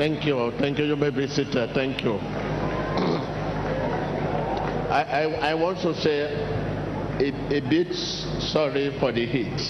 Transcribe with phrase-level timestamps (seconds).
[0.00, 0.50] Thank you.
[0.58, 0.86] Thank you.
[0.86, 1.74] You may be seated.
[1.74, 2.14] Thank you.
[4.88, 9.60] I, I, I want to say a, a bit sorry for the heat.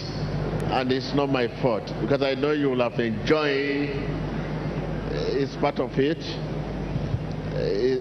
[0.70, 3.90] And it's not my fault because I know you will have enjoyed.
[3.90, 6.22] Eh, it's part of eh, it.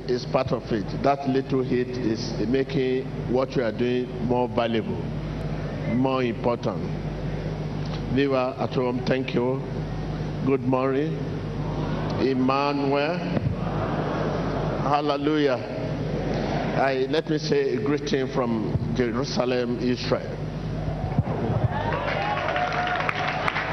[0.08, 0.86] It's part of it.
[1.02, 5.02] That little heat is making what you are doing more valuable,
[5.96, 6.78] more important.
[8.14, 9.60] Viewer at home, thank you.
[10.46, 11.18] Good morning.
[12.22, 13.18] Emmanuel.
[14.84, 15.58] Hallelujah.
[16.78, 20.36] I, let me say a greeting from Jerusalem, Israel.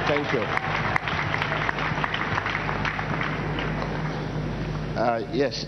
[0.06, 0.40] Thank you.
[4.96, 5.66] Uh, yes.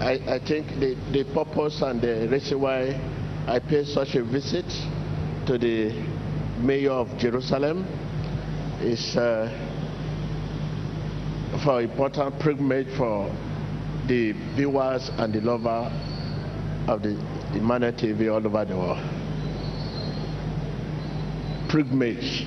[0.00, 3.00] I, I think the, the purpose and the reason why
[3.46, 4.66] I paid such a visit
[5.46, 5.92] to the
[6.60, 7.86] mayor of Jerusalem
[8.80, 9.48] is uh,
[11.64, 13.28] for important pilgrimage for
[14.06, 15.90] the viewers and the lover
[16.86, 17.10] of the
[17.54, 18.98] Emmanuel TV all over the world.
[21.70, 22.46] Pilgrimage.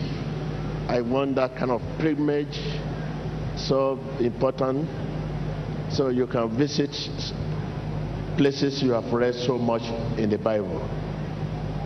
[0.88, 2.60] I want that kind of pilgrimage
[3.58, 4.90] so important
[5.92, 6.96] so you can visit
[8.38, 9.84] places you have read so much
[10.18, 10.80] in the Bible.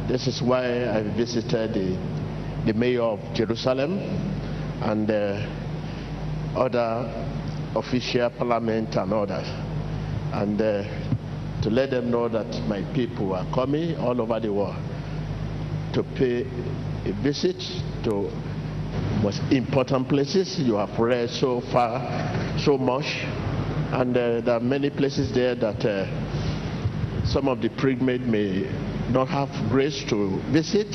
[0.08, 1.98] This is why I visited the,
[2.66, 4.00] the mayor of Jerusalem
[4.82, 5.46] and uh,
[6.56, 7.12] other
[7.76, 9.48] official parliament and others.
[10.34, 10.84] And uh,
[11.62, 14.76] to let them know that my people are coming all over the world
[15.94, 16.42] to pay
[17.06, 17.58] a visit
[18.04, 18.30] to
[19.22, 20.60] most important places.
[20.60, 23.06] You have read so far so much.
[23.92, 28.70] And uh, there are many places there that uh, some of the pilgrims may
[29.10, 30.88] not have grace to visit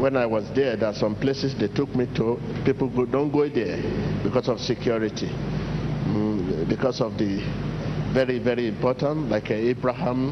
[0.00, 2.40] when I was there, there are some places they took me to.
[2.64, 3.76] People go, don't go there
[4.22, 7.42] because of security, mm, because of the
[8.12, 10.30] very, very important, like uh, Abraham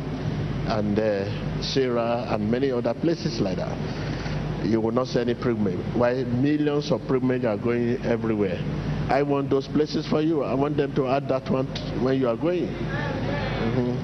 [0.69, 3.77] and uh, Sarah and many other places like that.
[4.65, 5.79] You will not see any pilgrimage.
[5.95, 8.59] Why millions of pilgrims are going everywhere?
[9.09, 10.43] I want those places for you.
[10.43, 11.67] I want them to add that one
[12.03, 12.67] when you are going.
[12.69, 13.95] Mm-hmm.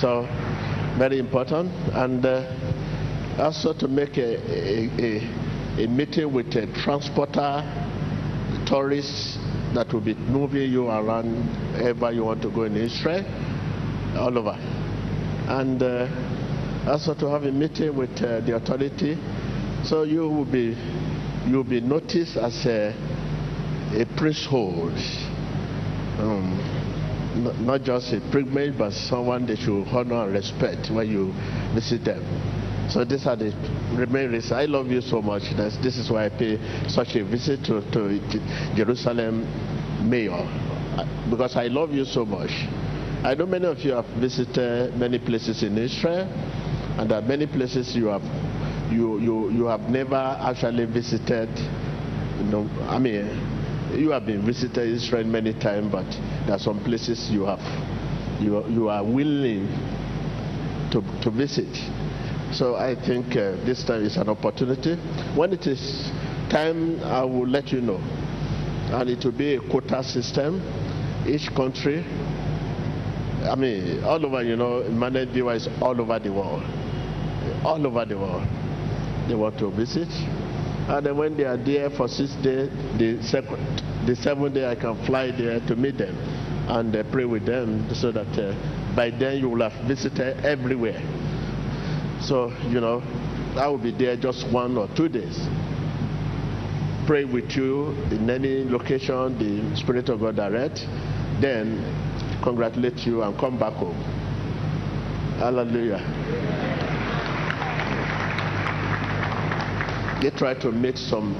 [0.00, 0.26] So
[0.98, 1.70] very important.
[1.92, 2.44] And uh,
[3.38, 7.62] also to make a, a, a, a meeting with a transporter,
[8.66, 9.38] tourists
[9.74, 11.34] that will be moving you around
[11.72, 13.24] wherever you want to go in Israel,
[14.16, 14.56] all over.
[15.48, 16.08] And uh,
[16.86, 19.16] also to have a meeting with uh, the authority,
[19.84, 20.76] so you will be
[21.46, 22.94] you will be noticed as a,
[23.94, 24.94] a priesthood.
[26.18, 26.79] Um,
[27.60, 31.32] not just a pilgrimage, but someone they should honor and respect when you
[31.74, 32.22] visit them.
[32.90, 33.52] So these are the
[34.10, 34.52] main reasons.
[34.52, 35.42] I love you so much.
[35.82, 36.58] This is why I pay
[36.88, 39.46] such a visit to, to Jerusalem
[40.08, 40.42] mayor,
[41.30, 42.50] because I love you so much.
[43.22, 46.26] I know many of you have visited many places in Israel,
[46.98, 48.22] and there are many places you have
[48.90, 51.48] you you you have never actually visited.
[52.40, 53.28] You know, I mean
[53.98, 56.06] you have been visited Israel many times, but
[56.46, 57.60] there are some places you have
[58.40, 59.66] you, you are willing
[60.90, 61.68] to, to visit.
[62.52, 64.96] So I think uh, this time is an opportunity.
[65.36, 66.10] When it is
[66.50, 67.98] time, I will let you know.
[68.92, 70.60] And it will be a quota system.
[71.28, 72.04] Each country,
[73.44, 76.62] I mean, all over, you know, managed is all over the world.
[77.64, 78.46] All over the world.
[79.28, 80.08] They want to visit.
[80.90, 82.68] And then when they are there for six days,
[82.98, 86.16] the second, the seventh day I can fly there to meet them
[86.68, 91.00] and uh, pray with them so that uh, by then you will have visited everywhere.
[92.20, 93.02] So, you know,
[93.56, 95.38] I will be there just one or two days.
[97.06, 100.80] Pray with you in any location the Spirit of God direct,
[101.40, 101.78] then
[102.42, 104.00] congratulate you and come back home.
[105.38, 106.59] Hallelujah.
[110.20, 111.34] They try to meet some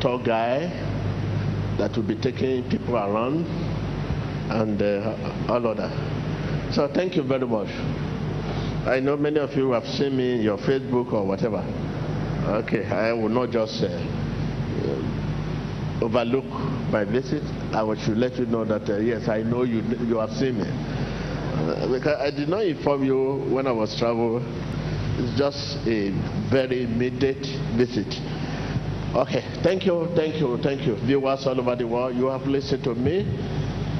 [0.00, 0.66] tall guy
[1.78, 3.44] that will be taking people around
[4.50, 6.72] and uh, all of that.
[6.74, 7.68] So thank you very much.
[8.86, 11.58] I know many of you have seen me in your Facebook or whatever.
[12.64, 13.88] Okay, I will not just uh,
[16.02, 16.44] overlook
[16.90, 17.42] my visit.
[17.72, 20.66] I should let you know that uh, yes, I know you you have seen me.
[20.66, 24.42] Uh, because I did not inform you when I was traveling
[25.18, 26.10] it's just a
[26.50, 27.44] very immediate
[27.76, 28.08] visit.
[29.14, 30.96] Okay, thank you, thank you, thank you.
[31.04, 33.26] Viewers all over the world, you have listened to me.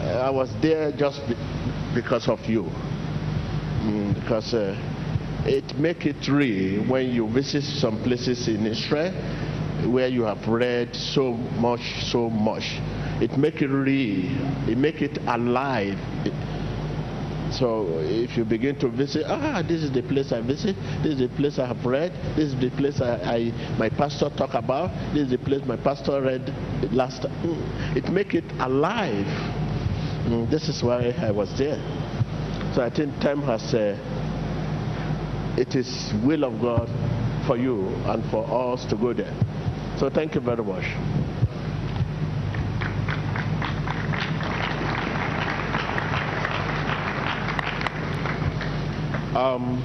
[0.00, 1.34] I was there just be
[1.94, 2.62] because of you.
[3.82, 4.74] Mm, because uh,
[5.44, 9.12] it make it real when you visit some places in Israel
[9.90, 12.78] where you have read so much, so much.
[13.20, 14.30] It make it real.
[14.68, 15.98] It make it alive.
[17.52, 20.76] So if you begin to visit, ah, this is the place I visit.
[21.02, 22.12] This is the place I have read.
[22.36, 24.90] This is the place I, I my pastor talk about.
[25.12, 26.52] This is the place my pastor read
[26.92, 27.22] last.
[27.22, 27.96] Mm.
[27.96, 29.26] It make it alive.
[30.26, 31.76] Mm, this is why I was there.
[32.74, 33.74] So I think time has.
[33.74, 33.98] Uh,
[35.56, 36.88] it is will of God
[37.46, 39.34] for you and for us to go there.
[39.98, 40.84] So thank you very much.
[49.34, 49.82] Um,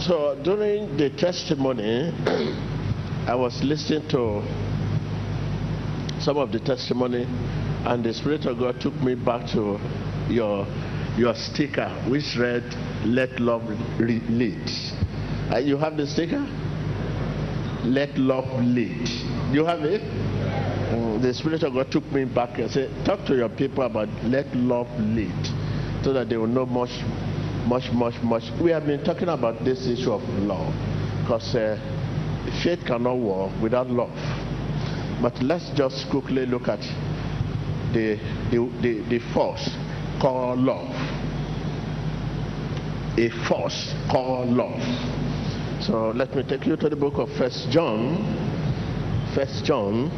[0.00, 2.12] so during the testimony,
[3.26, 4.42] I was listening to
[6.20, 7.26] some of the testimony,
[7.84, 9.78] and the Spirit of God took me back to
[10.30, 10.66] your
[11.16, 12.64] your sticker, which read
[13.04, 13.68] "Let Love
[14.00, 14.70] Lead."
[15.52, 16.46] Uh, you have the sticker?
[17.84, 19.08] Let love lead.
[19.50, 20.02] You have it?
[20.02, 24.08] Mm, the Spirit of God took me back and said, Talk to your people about
[24.24, 25.32] let love lead
[26.02, 26.90] so that they will know much
[27.68, 28.44] much, much, much.
[28.62, 30.72] We have been talking about this issue of love
[31.20, 31.76] because uh,
[32.64, 34.16] faith cannot work without love.
[35.20, 36.80] But let's just quickly look at
[37.92, 38.16] the,
[38.50, 39.68] the, the, the force
[40.18, 40.88] called love.
[43.18, 44.80] A force called love.
[45.84, 48.16] So let me take you to the book of First John.
[49.34, 50.10] First John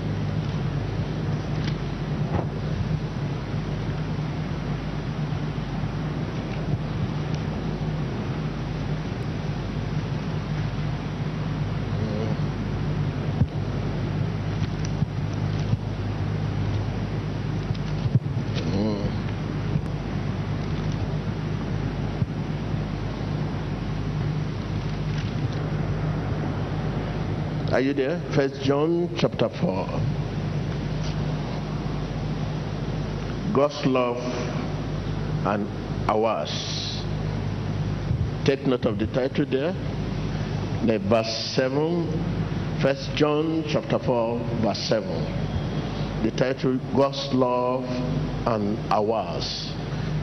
[27.81, 28.21] Are you there?
[28.35, 29.87] First John chapter 4.
[33.55, 34.19] God's love
[35.47, 35.67] and
[36.07, 36.53] ours.
[38.45, 39.73] Take note of the title there.
[40.85, 42.83] The verse 7.
[42.83, 46.23] First John chapter 4, verse 7.
[46.23, 47.85] The title God's love
[48.47, 49.73] and ours.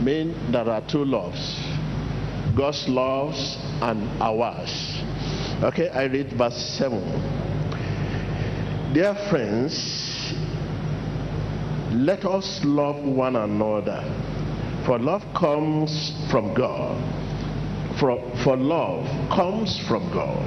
[0.04, 1.57] Mean there are two loves.
[2.56, 5.01] God's loves and ours.
[5.63, 7.01] Okay, I read verse 7.
[8.94, 9.74] Dear friends,
[11.92, 14.04] let us love one another,
[14.86, 16.95] for love comes from God.
[18.00, 20.45] For, for love comes from God.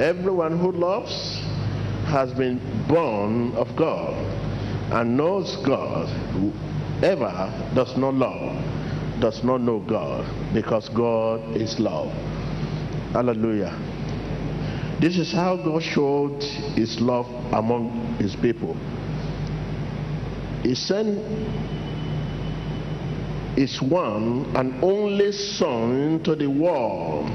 [0.00, 1.38] Everyone who loves
[2.06, 2.58] has been
[2.88, 4.14] born of God
[4.92, 6.08] and knows God.
[6.32, 12.10] Whoever does not love does not know God because God is love.
[13.12, 13.93] Hallelujah.
[15.04, 16.42] This is how God showed
[16.76, 18.74] his love among his people.
[20.62, 21.18] He sent
[23.54, 27.28] his one and only Son to the world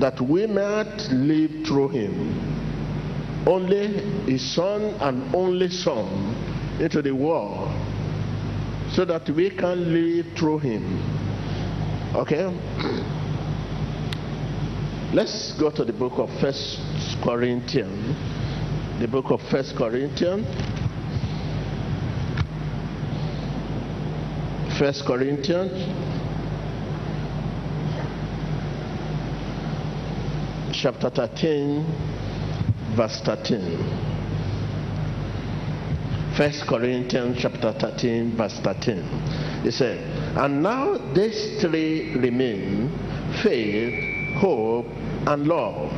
[0.00, 3.46] that we might live through him.
[3.46, 3.86] Only
[4.26, 6.34] his Son and only Son
[6.80, 7.70] into the world
[8.90, 10.82] so that we can live through him.
[12.16, 12.52] Okay?
[15.12, 16.78] Let's go to the book of First
[17.20, 18.16] Corinthians.
[19.00, 20.46] The book of First Corinthians.
[24.78, 25.72] First Corinthians.
[30.72, 31.84] Chapter 13,
[32.96, 34.20] verse 13.
[36.36, 39.02] First Corinthians chapter 13, verse 13.
[39.64, 39.98] He said,
[40.38, 42.96] And now these three remain
[43.42, 44.86] faith, hope,
[45.26, 45.92] and love.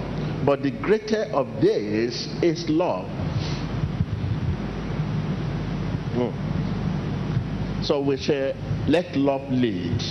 [0.44, 3.06] But the greater of these is love.
[6.14, 6.52] Mm.
[7.84, 8.54] So we say,
[8.88, 10.02] let love lead.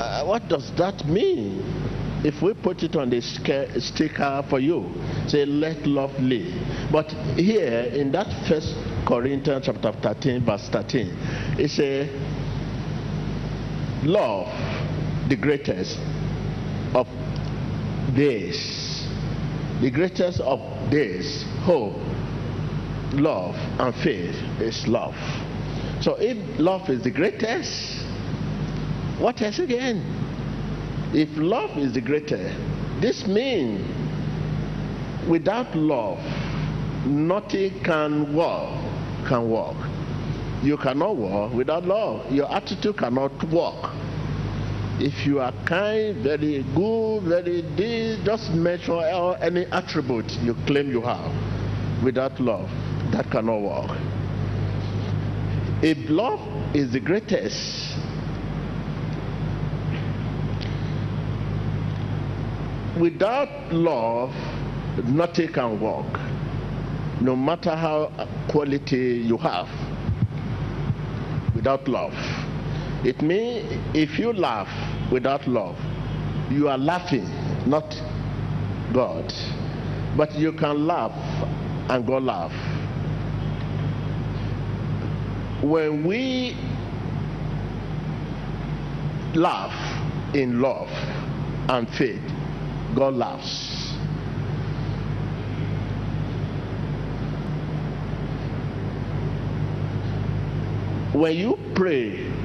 [0.00, 1.62] Uh, what does that mean?
[2.24, 4.90] If we put it on the sticker for you,
[5.28, 6.54] say, let love lead.
[6.90, 8.74] But here in that first
[9.06, 11.16] Corinthians chapter 13, verse 13,
[11.58, 12.08] it says,
[14.04, 14.48] love,
[15.28, 15.98] the greatest
[18.16, 19.06] this,
[19.80, 21.96] the greatest of this, hope,
[23.12, 25.14] love, and faith is love.
[26.00, 28.02] So if love is the greatest,
[29.18, 30.02] what else again?
[31.14, 32.54] If love is the greatest,
[33.00, 33.80] this means
[35.28, 36.18] without love,
[37.06, 38.82] nothing can work.
[39.28, 39.76] Can work.
[40.62, 42.30] You cannot walk without love.
[42.32, 43.92] Your attitude cannot work.
[44.98, 48.98] If you are kind, very good, very this, just mention
[49.42, 52.70] any attribute you claim you have without love.
[53.12, 53.98] That cannot work.
[55.82, 56.40] If love
[56.74, 57.94] is the greatest,
[62.98, 64.34] without love,
[65.04, 66.18] nothing can work.
[67.20, 68.10] No matter how
[68.48, 69.68] quality you have,
[71.54, 72.14] without love.
[73.04, 74.68] It means if you laugh
[75.12, 75.78] without love,
[76.50, 77.28] you are laughing,
[77.66, 77.94] not
[78.92, 79.32] God.
[80.16, 81.12] But you can laugh
[81.90, 82.52] and God laugh.
[85.62, 86.56] When we
[89.34, 89.74] laugh
[90.34, 90.88] in love
[91.68, 92.22] and faith,
[92.94, 93.92] God laughs.
[101.12, 102.35] When you pray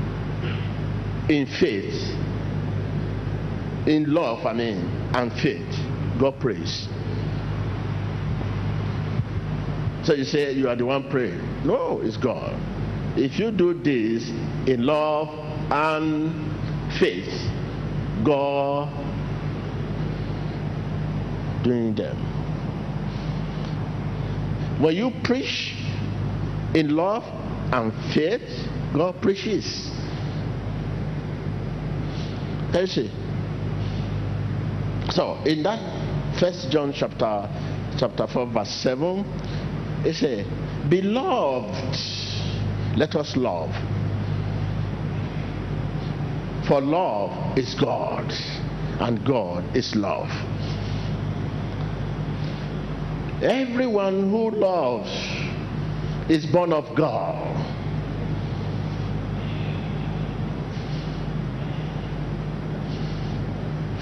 [1.32, 1.96] in faith,
[3.88, 4.78] in love, I mean,
[5.14, 6.88] and faith, God prays.
[10.04, 11.40] So you say you are the one praying.
[11.66, 12.60] No, it's God.
[13.18, 14.30] If you do this
[14.68, 15.30] in love
[15.72, 16.34] and
[17.00, 17.32] faith,
[18.26, 18.90] God
[21.64, 22.18] doing them.
[24.82, 25.76] When you preach
[26.74, 27.24] in love
[27.72, 30.01] and faith, God preaches.
[32.74, 33.12] See?
[35.12, 37.50] So in that first John chapter
[37.98, 39.26] chapter 4 verse 7,
[40.06, 40.48] it says,
[40.90, 41.98] Beloved,
[42.98, 43.70] let us love.
[46.68, 48.32] For love is God,
[49.02, 50.30] and God is love.
[53.44, 55.12] Everyone who loves
[56.30, 57.81] is born of God.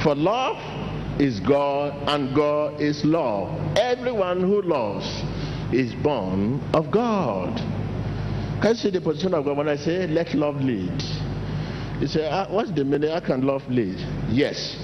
[0.10, 3.78] For love is God and God is love.
[3.78, 5.06] Everyone who loves
[5.72, 7.56] is born of God.
[8.60, 11.00] Can you see the position of God when I say let love lead?
[12.02, 13.12] You say, ah, what's the meaning?
[13.12, 14.00] I can love lead?
[14.30, 14.78] Yes.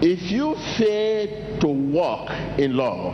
[0.00, 3.12] If you fail to walk in love,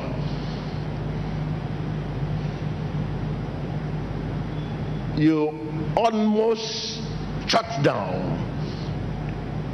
[5.18, 5.48] you
[5.96, 7.02] almost
[7.48, 8.47] shut down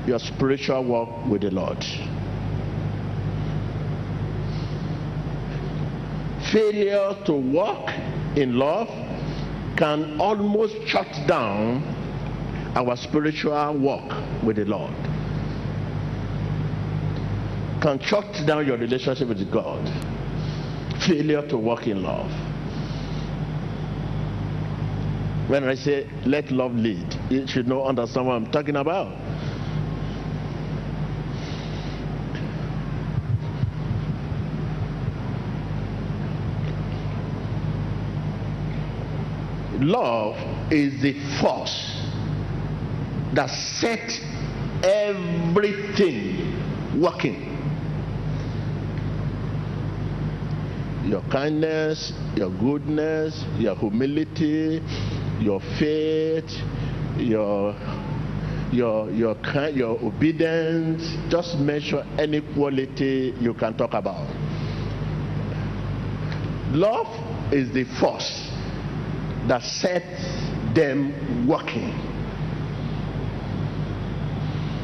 [0.07, 1.83] your spiritual walk with the Lord.
[6.53, 7.91] Failure to walk
[8.37, 8.89] in love
[9.77, 11.83] can almost shut down
[12.77, 14.95] our spiritual walk with the Lord.
[17.81, 19.89] Can shut down your relationship with God.
[21.07, 22.31] Failure to walk in love.
[25.49, 29.24] When I say let love lead, you should know understand what I'm talking about.
[39.85, 40.37] Love
[40.73, 42.01] is the force
[43.35, 44.21] that sets
[44.83, 46.55] everything
[47.01, 47.51] working.
[51.07, 54.83] Your kindness, your goodness, your humility,
[55.41, 56.51] your faith,
[57.19, 57.75] your
[58.73, 59.37] your your
[59.71, 61.03] your obedience.
[61.29, 64.27] Just measure any quality you can talk about.
[66.73, 68.44] Love is the force
[69.49, 70.03] that set
[70.75, 71.93] them working.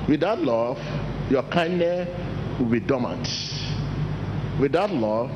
[0.08, 0.78] Without love,
[1.30, 2.08] your kindness
[2.58, 3.28] will be dormant.
[4.60, 5.30] Without love,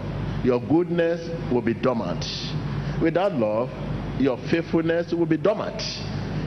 [0.45, 2.25] your goodness will be dormant.
[3.01, 3.71] Without love,
[4.21, 5.81] your faithfulness will be dormant.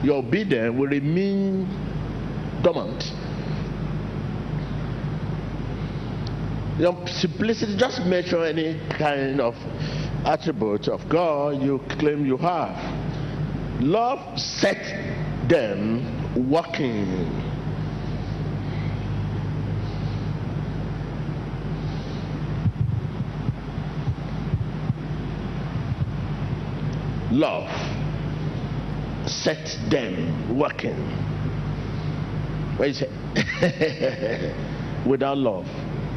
[0.04, 1.66] Your obedience will remain
[2.62, 3.02] dormant.
[6.78, 9.54] Your simplicity, just measure any kind of
[10.28, 12.76] attributes of God you claim you have.
[13.80, 14.76] Love set
[15.48, 17.06] them working.
[27.30, 27.70] Love
[29.26, 30.94] set them working.
[32.76, 34.54] What is it?
[35.06, 35.66] Without love,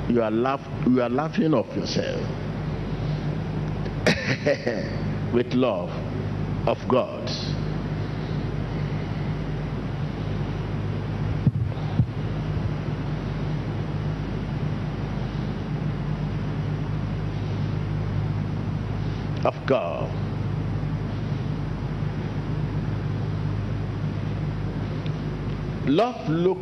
[0.09, 2.40] you are laugh, you are laughing off yourself.
[5.33, 5.89] with love
[6.65, 7.29] of God.
[19.43, 20.09] Of God.
[25.87, 26.57] Love look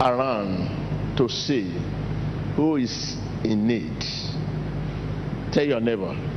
[0.00, 1.72] around to see
[2.56, 4.04] who is in need.
[5.52, 6.35] Tell your neighbor.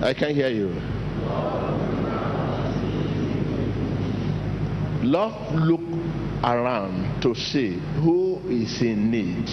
[0.00, 0.68] I can't hear you.
[5.02, 5.80] Love look
[6.44, 9.48] around to see who is in need.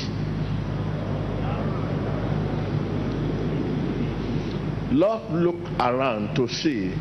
[4.91, 6.93] Love look around to see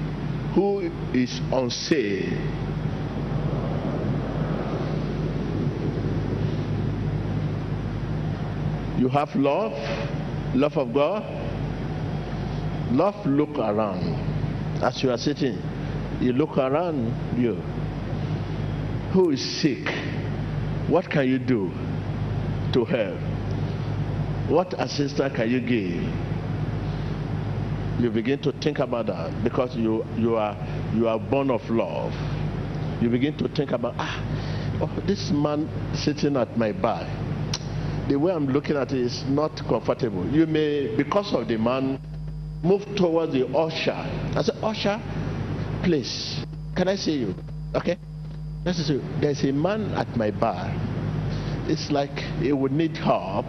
[0.54, 2.30] who is on sale.
[8.98, 9.74] You have love,
[10.54, 11.22] love of God.
[12.94, 14.04] Love look around
[14.80, 15.58] as you are sitting.
[16.20, 17.54] You look around you.
[19.12, 19.88] Who is sick?
[20.86, 21.72] What can you do
[22.72, 23.18] to help?
[24.48, 26.02] What assistance can you give?
[28.00, 30.56] You begin to think about that because you you are
[30.94, 32.12] you are born of love.
[33.02, 34.22] You begin to think about ah,
[34.80, 37.02] oh, this man sitting at my bar.
[38.08, 40.28] The way I'm looking at it is not comfortable.
[40.30, 41.98] You may, because of the man,
[42.64, 43.92] move towards the usher.
[43.92, 45.00] I said, usher,
[45.84, 46.44] please,
[46.74, 47.34] can I see you?
[47.74, 47.98] Okay.
[48.72, 49.00] See.
[49.20, 50.72] There's a man at my bar.
[51.68, 53.44] It's like he would need help,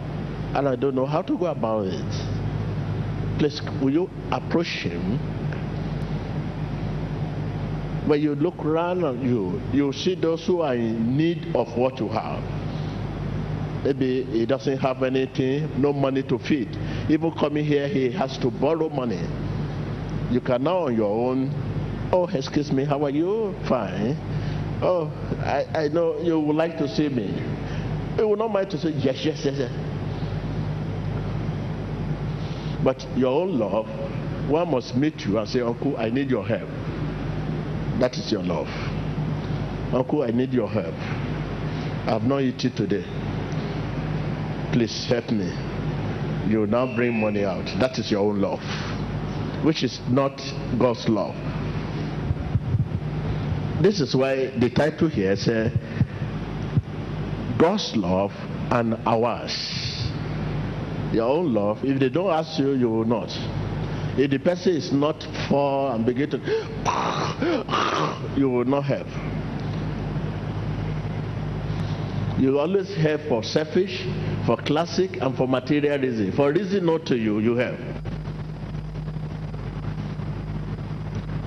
[0.54, 3.40] and I don't know how to go about it.
[3.40, 5.18] Please, will you approach him?
[8.08, 12.10] When you look around you, you see those who are in need of what you
[12.10, 12.44] have.
[13.86, 16.76] Maybe he doesn't have anything, no money to feed.
[17.10, 19.22] Even coming here, he has to borrow money.
[20.32, 21.52] You can now on your own.
[22.12, 23.54] Oh, excuse me, how are you?
[23.68, 24.18] Fine.
[24.82, 27.28] Oh, I, I know you would like to see me.
[28.18, 29.72] You will not mind to say yes, yes, yes, yes.
[32.84, 33.88] But your own love,
[34.50, 36.70] one must meet you and say, Uncle, I need your help.
[38.00, 38.68] That is your love.
[39.94, 40.96] Uncle, I need your help.
[42.08, 43.06] I've not eaten today
[44.76, 45.65] please help me.
[46.48, 47.66] You now bring money out.
[47.80, 48.62] That is your own love,
[49.64, 50.38] which is not
[50.78, 51.36] God's love.
[53.82, 55.72] This is why the title here says
[57.58, 58.32] God's love
[58.72, 59.54] and ours.
[61.12, 63.30] Your own love, if they don't ask you, you will not.
[64.18, 66.38] If the person is not for and begin to,
[68.38, 69.08] you will not help.
[72.40, 74.06] You always help for selfish,
[74.46, 76.32] for classic, and for material reason.
[76.34, 77.80] For reason not to you, you have.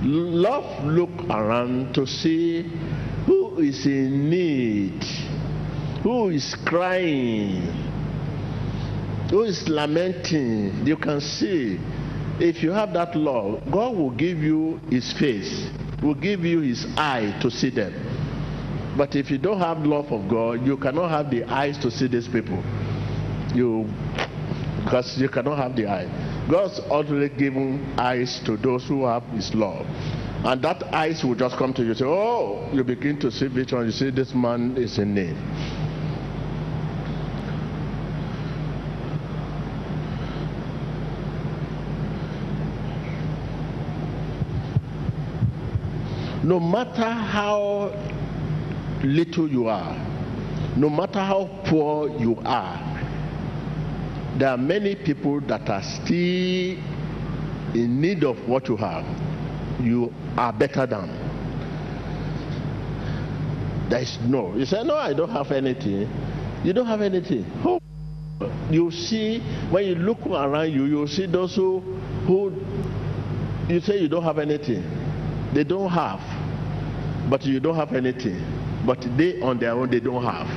[0.01, 2.63] Love look around to see
[3.25, 5.03] who is in need,
[6.03, 7.61] who is crying,
[9.29, 10.85] who is lamenting.
[10.85, 11.79] You can see
[12.39, 15.69] if you have that love, God will give you his face,
[16.01, 17.93] will give you his eye to see them.
[18.97, 22.07] But if you don't have love of God, you cannot have the eyes to see
[22.07, 22.63] these people.
[23.53, 23.87] You
[24.83, 26.47] because you cannot have the eye.
[26.49, 29.85] God's already given eyes to those who have his love.
[30.43, 31.93] And that eyes will just come to you.
[31.93, 33.85] Say, oh, you begin to see one.
[33.85, 35.35] You see this man is in need.
[46.43, 47.93] No matter how
[49.03, 49.93] little you are,
[50.77, 52.88] no matter how poor you are,
[54.39, 56.77] there are many people that are still
[57.75, 59.05] in need of what you have.
[59.81, 61.07] You are better than.
[63.89, 64.55] There is no.
[64.55, 66.09] You say, No, I don't have anything.
[66.63, 67.43] You don't have anything.
[67.63, 67.79] Who?
[68.71, 71.79] You see, when you look around you, you see those who,
[72.27, 72.53] who
[73.67, 74.83] you say you don't have anything.
[75.53, 76.19] They don't have,
[77.29, 80.47] but you don't have anything but they on their own they don't have.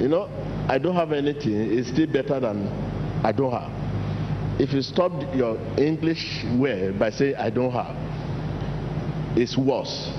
[0.00, 0.28] You know,
[0.68, 2.66] I don't have anything It's still better than
[3.22, 4.60] I don't have.
[4.60, 7.96] If you stop your English word by saying I don't have,
[9.36, 10.10] it's worse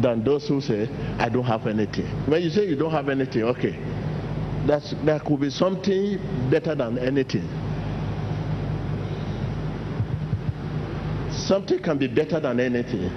[0.00, 2.06] than those who say I don't have anything.
[2.26, 3.78] When you say you don't have anything, okay,
[4.66, 6.18] that's there could be something
[6.50, 7.48] better than anything.
[11.32, 13.10] Something can be better than anything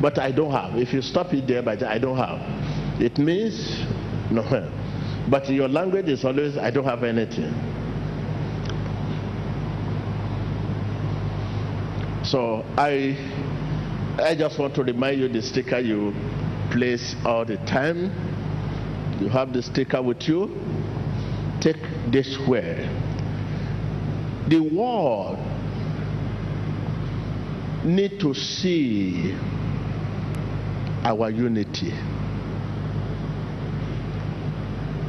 [0.00, 0.76] but I don't have.
[0.76, 2.40] If you stop it there, but I don't have,
[3.00, 3.84] it means
[4.30, 4.42] no.
[5.28, 7.52] But your language is always I don't have anything.
[12.30, 13.16] So I,
[14.22, 16.14] I just want to remind you the sticker you
[16.70, 18.12] place all the time.
[19.20, 20.56] You have the sticker with you.
[21.60, 22.88] Take this word.
[24.46, 25.40] The world
[27.84, 29.34] need to see
[31.02, 31.90] our unity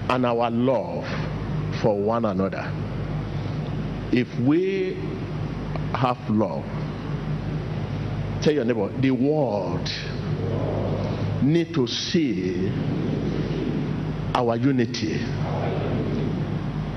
[0.10, 1.06] and our love
[1.84, 2.74] for one another.
[4.12, 4.96] If we
[5.94, 6.66] have love,
[8.42, 9.88] tell your neighbor, the world
[11.44, 12.70] need to see
[14.34, 15.20] our unity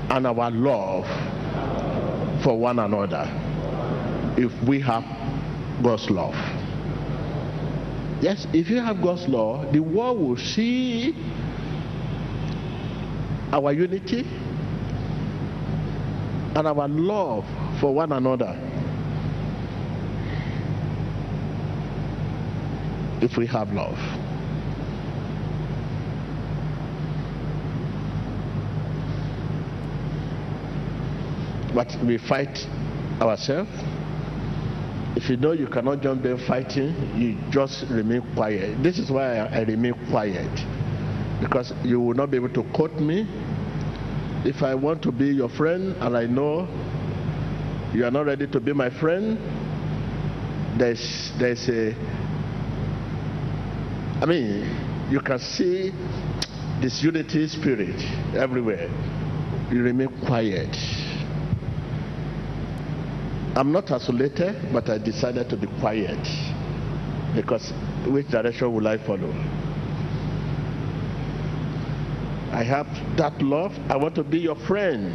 [0.09, 1.05] and our love
[2.43, 3.25] for one another
[4.37, 5.03] if we have
[5.83, 6.35] God's love.
[8.21, 11.13] Yes, if you have God's law, the world will see
[13.51, 14.25] our unity
[16.55, 17.45] and our love
[17.79, 18.57] for one another.
[23.21, 23.97] If we have love.
[31.73, 32.65] But we fight
[33.21, 33.69] ourselves.
[35.15, 38.83] If you know you cannot join them fighting, you just remain quiet.
[38.83, 40.51] This is why I, I remain quiet.
[41.41, 43.27] Because you will not be able to quote me.
[44.45, 46.67] If I want to be your friend and I know
[47.93, 49.39] you are not ready to be my friend,
[50.77, 51.95] there's there's a
[54.25, 55.91] I mean you can see
[56.81, 58.01] this unity spirit
[58.35, 58.89] everywhere.
[59.71, 60.75] You remain quiet.
[63.55, 66.17] I'm not isolated, but I decided to be quiet
[67.35, 67.69] because
[68.07, 69.29] which direction will I follow?
[72.51, 73.73] I have that love.
[73.89, 75.13] I want to be your friend.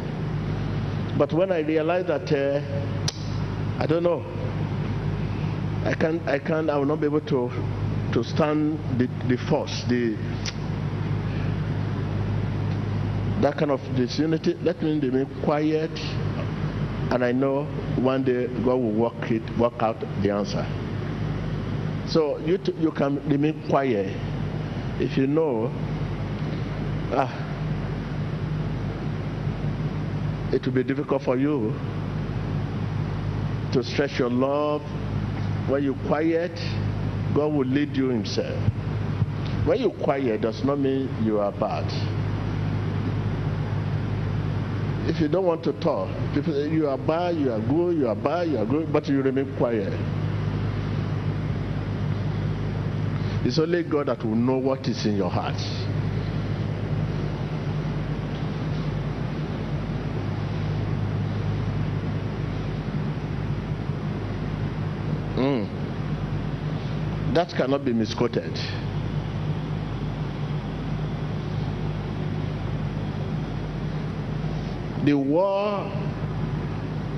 [1.17, 2.61] But when I realize that uh,
[3.77, 4.23] I don't know,
[5.83, 7.51] I can't, I can't, I will not be able to
[8.13, 10.15] to stand the, the force, the
[13.41, 14.53] that kind of disunity.
[14.61, 15.91] Let me remain quiet
[17.11, 17.65] and I know
[17.97, 20.65] one day God will work it, work out the answer.
[22.07, 24.15] So you t- you can remain quiet
[24.99, 25.71] if you know.
[27.13, 27.29] Ah,
[30.53, 31.73] it will be difficult for you
[33.73, 34.81] to stretch your love.
[35.67, 36.57] When you quiet,
[37.35, 38.57] God will lead you Himself.
[39.65, 41.85] When you quiet, does not mean you are bad
[45.11, 48.07] if you don't want to talk, people say you are bad, you are good, you
[48.07, 49.91] are bad, you are good, but you remain quiet.
[53.43, 55.59] It's only God that will know what is in your heart.
[67.33, 68.53] That cannot be misquoted.
[75.05, 75.93] The world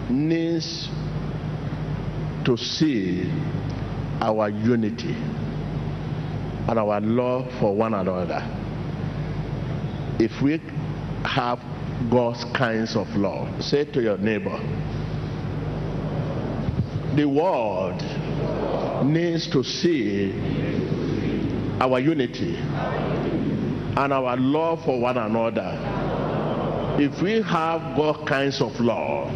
[0.10, 0.88] needs
[2.46, 3.30] to see
[4.22, 5.16] our unity
[6.68, 8.42] and our love for one another.
[10.20, 10.62] If we
[11.26, 11.60] have
[12.12, 14.60] God's kinds of love, say to your neighbor,
[17.16, 18.02] the world
[19.06, 20.32] needs to see
[21.80, 26.04] our unity and our love for one another
[27.00, 29.34] if we have God kinds of love,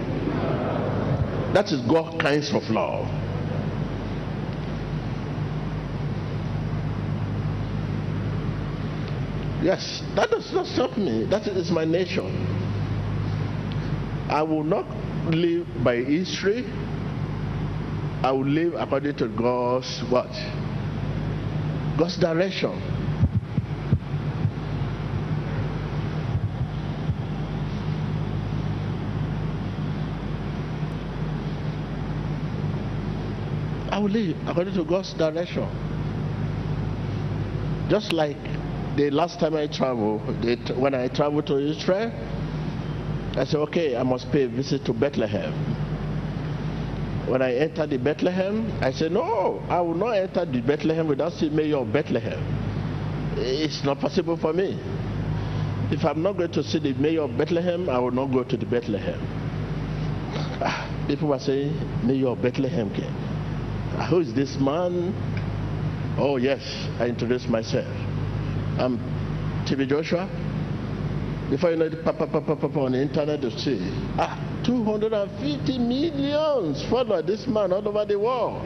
[1.56, 3.08] that is God kinds of love.
[9.64, 11.26] Yes, that does not stop me.
[11.26, 12.22] That is my nature.
[14.30, 14.86] I will not
[15.34, 16.64] live by history.
[18.24, 20.32] I will live according to God's what?
[21.98, 22.72] God's direction.
[33.92, 35.68] I will live according to God's direction.
[37.90, 38.38] Just like
[38.96, 40.22] the last time I traveled,
[40.78, 42.12] when I traveled to Israel,
[43.38, 45.77] I said, okay, I must pay a visit to Bethlehem.
[47.28, 51.34] When I entered the Bethlehem, I said, no, I will not enter the Bethlehem without
[51.34, 52.40] seeing Mayor of Bethlehem.
[53.36, 54.80] It's not possible for me.
[55.92, 58.56] If I'm not going to see the Mayor of Bethlehem, I will not go to
[58.56, 59.20] the Bethlehem.
[60.62, 61.74] Ah, people were saying,
[62.06, 63.14] Mayor of Bethlehem came.
[64.10, 65.14] Who is this man?
[66.18, 66.62] Oh, yes,
[66.98, 67.94] I introduced myself.
[68.80, 68.98] I'm
[69.68, 70.30] TB Joshua.
[71.50, 73.80] Before you know it, papa, papa, papa on the internet to see,
[74.18, 78.62] ah, 250 millions follow this man all over the world.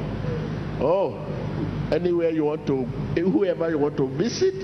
[0.81, 1.13] Oh,
[1.91, 2.85] anywhere you want to,
[3.21, 4.55] whoever you want to visit,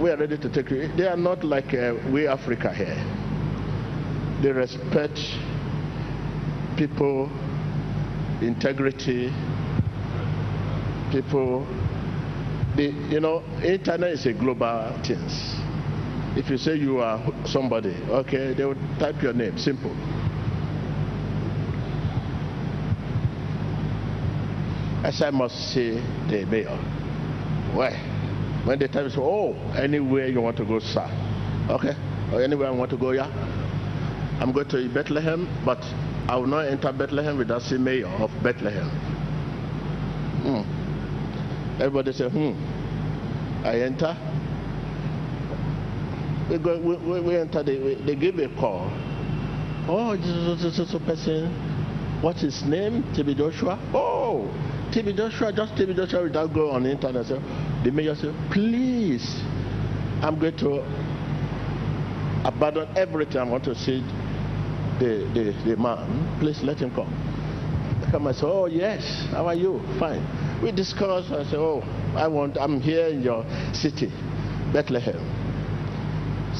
[0.00, 0.88] we are ready to take you.
[0.96, 2.96] They are not like uh, we Africa here.
[4.42, 5.18] They respect
[6.78, 7.30] people
[8.40, 9.30] integrity,
[11.12, 11.66] people
[12.78, 15.55] you know, internet is a global thing.
[16.36, 19.90] If you say you are somebody, okay, they will type your name, simple.
[25.02, 25.92] As I must say
[26.28, 26.76] the mayor.
[27.72, 27.92] Why?
[28.66, 31.08] When they tell me, oh, anywhere you want to go, sir.
[31.70, 31.94] Okay,
[32.30, 33.30] or anywhere I want to go, yeah.
[34.38, 35.82] I'm going to Bethlehem, but
[36.28, 38.90] I will not enter Bethlehem without seeing mayor of Bethlehem.
[40.44, 41.80] Hmm.
[41.80, 43.64] Everybody say, hmm.
[43.64, 44.35] I enter.
[46.50, 48.90] We, go, we, we enter, they, we, they give a call.
[49.88, 51.50] Oh, this is a person.
[52.22, 53.02] What's his name?
[53.14, 53.78] TB Joshua?
[53.92, 54.48] Oh,
[54.92, 57.26] TB Joshua, just TB Joshua without go on the internet.
[57.26, 57.40] So
[57.84, 59.40] the mayor said, please,
[60.22, 60.80] I'm going to
[62.46, 63.38] abandon everything.
[63.38, 64.00] I want to see
[64.98, 66.38] the, the, the man.
[66.40, 67.12] Please let him come.
[68.06, 69.80] I come and say, oh yes, how are you?
[69.98, 70.62] Fine.
[70.62, 71.30] We discuss.
[71.30, 71.82] I say, oh,
[72.16, 74.10] I want, I'm here in your city,
[74.72, 75.35] Bethlehem.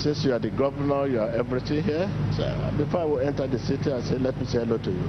[0.03, 2.09] Since you are the governor, you are everything here.
[2.37, 4.91] So uh, before I will enter the city, I said, let me say hello to
[4.91, 5.09] you.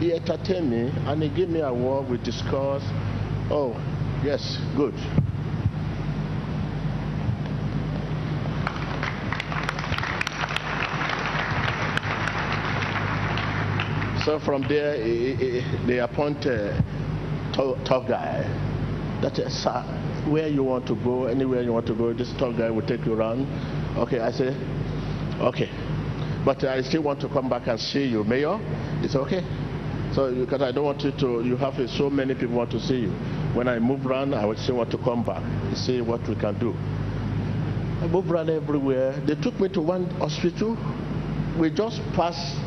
[0.00, 2.10] He entertained me and he gave me a word.
[2.10, 2.84] We discussed.
[3.48, 3.72] Oh,
[4.24, 4.94] yes, good.
[14.24, 14.96] So from there,
[15.86, 16.82] they appoint a
[17.54, 18.42] tough guy.
[19.22, 19.82] That is, sir,
[20.28, 23.06] where you want to go, anywhere you want to go, this tough guy will take
[23.06, 23.46] you around.
[23.96, 24.48] Okay, I say,
[25.40, 25.70] okay.
[26.44, 28.58] But I still want to come back and see you, Mayor.
[29.02, 29.42] It's okay.
[30.14, 33.00] So because I don't want you to, you have so many people want to see
[33.00, 33.10] you.
[33.54, 36.34] When I move around, I would still want to come back and see what we
[36.34, 36.74] can do.
[38.02, 39.12] I move around everywhere.
[39.26, 40.76] They took me to one hospital.
[41.58, 42.58] We just passed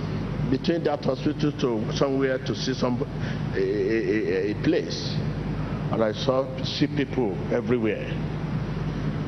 [0.50, 3.02] between that hospital to somewhere to see some
[3.54, 5.14] a, a, a place,
[5.92, 8.08] and I saw see people everywhere.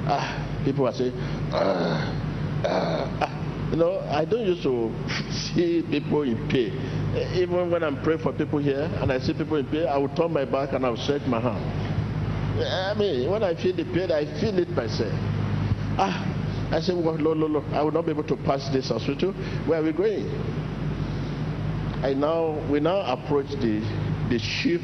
[0.07, 1.13] Ah, people are saying,
[1.51, 2.13] ah,
[2.65, 3.69] ah, ah.
[3.71, 4.91] you know, I don't used to
[5.31, 6.73] see people in pain.
[7.35, 10.09] Even when I'm praying for people here and I see people in pain, I will
[10.09, 11.63] turn my back and I will shake my hand.
[12.61, 15.13] I mean, when I feel the pain, I feel it myself.
[15.97, 18.89] Ah, I said, well, no, no, no, I will not be able to pass this
[18.89, 19.33] hospital.
[19.65, 20.29] Where are we going?
[22.03, 23.81] I now we now approach the
[24.29, 24.79] the chief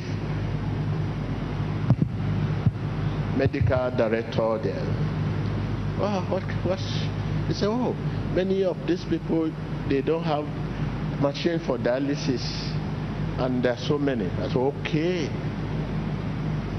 [3.37, 5.14] medical director there.
[5.97, 6.79] Oh, what what?
[7.47, 7.93] He said, oh,
[8.33, 9.51] many of these people
[9.87, 10.45] they don't have
[11.21, 12.43] machine for dialysis,
[13.39, 14.25] and there are so many.
[14.25, 15.29] I said, okay.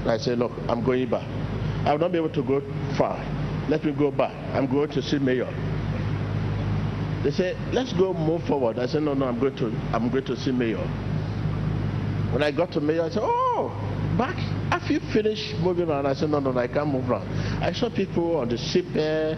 [0.05, 1.27] I said, look, I'm going back.
[1.85, 2.61] I will not be able to go
[2.97, 3.17] far.
[3.69, 4.33] Let me go back.
[4.53, 5.51] I'm going to see mayor.
[7.23, 8.79] They said, let's go move forward.
[8.79, 10.85] I said, no, no, I'm going to, I'm going to see mayor.
[12.31, 13.69] When I got to mayor, I said, oh,
[14.17, 14.37] back.
[14.77, 16.05] Have you finished moving around?
[16.05, 17.27] I said, no, no, no I can't move around.
[17.63, 19.35] I saw people on the ship there.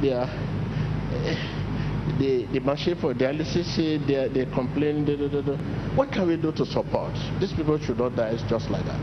[0.00, 0.30] They are,
[1.26, 5.04] eh, the, the machine for dialysis, eh, they they complain.
[5.04, 5.56] Da, da, da,
[5.96, 7.14] what can we do to support?
[7.40, 9.00] These people should not die it's just like that.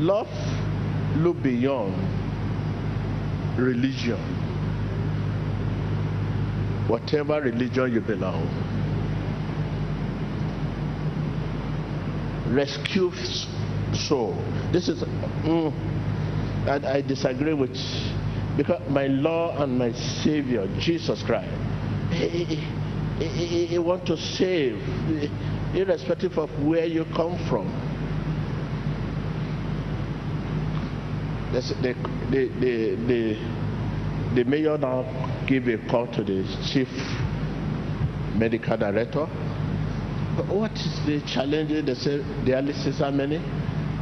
[0.00, 0.26] Love
[1.18, 1.94] look beyond
[3.56, 4.18] religion,
[6.88, 8.42] whatever religion you belong,
[12.54, 13.12] rescue
[13.92, 14.34] soul.
[14.72, 15.72] This is, mm,
[16.66, 17.76] and I disagree with,
[18.56, 21.50] because my Lord and my Savior, Jesus Christ,
[22.10, 24.80] he, he, he, he to save,
[25.74, 27.68] irrespective of where you come from.
[31.54, 31.94] the,
[32.30, 33.38] the, the, the,
[34.34, 35.04] the mayor now
[35.46, 36.88] gave a call to the chief
[38.34, 39.28] medical director.
[40.34, 41.70] What is the challenge?
[41.86, 43.36] They say dialysis how many?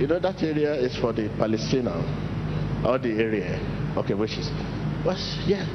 [0.01, 1.93] You know that area is for the Palestinian,
[2.85, 3.61] or the area.
[3.99, 4.49] Okay, which is,
[5.05, 5.67] but yeah,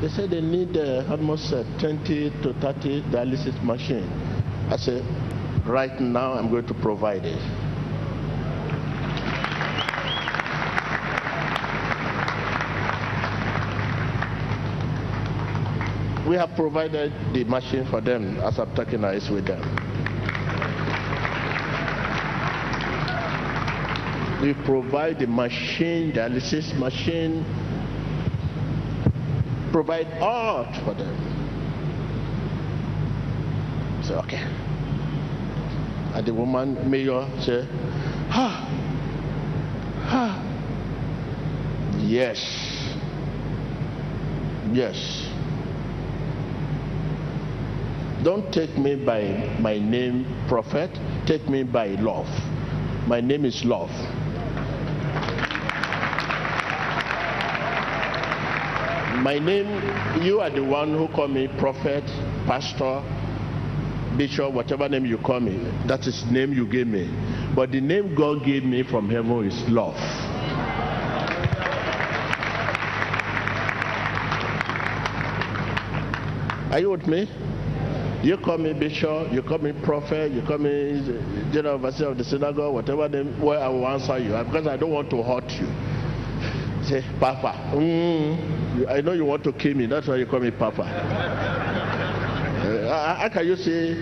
[0.00, 4.06] they said they need uh, almost uh, 20 to 30 dialysis machine.
[4.70, 5.02] I said,
[5.66, 7.42] right now I'm going to provide it.
[16.28, 19.85] We have provided the machine for them as I'm talking now is with them.
[24.42, 27.44] We provide the machine, dialysis machine,
[29.72, 31.14] provide art for them.
[34.02, 34.42] So okay.
[36.14, 37.68] And the woman mayor said,
[38.30, 38.68] ha,
[40.04, 40.42] ha,
[41.98, 42.38] yes,
[44.72, 45.28] yes.
[48.22, 50.90] Don't take me by my name, prophet.
[51.26, 52.28] Take me by love.
[53.06, 53.90] My name is love.
[59.26, 59.66] My name,
[60.22, 62.04] you are the one who call me prophet,
[62.46, 63.02] pastor,
[64.16, 65.56] bishop, whatever name you call me.
[65.88, 67.10] That is name you gave me.
[67.52, 69.96] But the name God gave me from heaven is love.
[76.70, 77.28] Are you with me?
[78.22, 81.02] You call me bishop, you call me prophet, you call me
[81.52, 84.92] general overseer of the synagogue, whatever name, where I will answer you because I don't
[84.92, 85.66] want to hurt you.
[86.86, 87.72] Say, Papa.
[87.74, 88.55] Mm,
[88.88, 90.82] I know you want to kill me, that's why you call me Papa.
[92.82, 93.94] Uh, how can you say?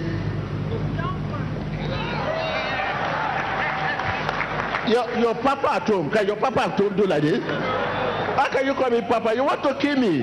[4.91, 7.43] Your, your papa at home, can your papa at home do like this?
[7.43, 9.35] How can you call me Papa?
[9.35, 10.19] You want to kill me?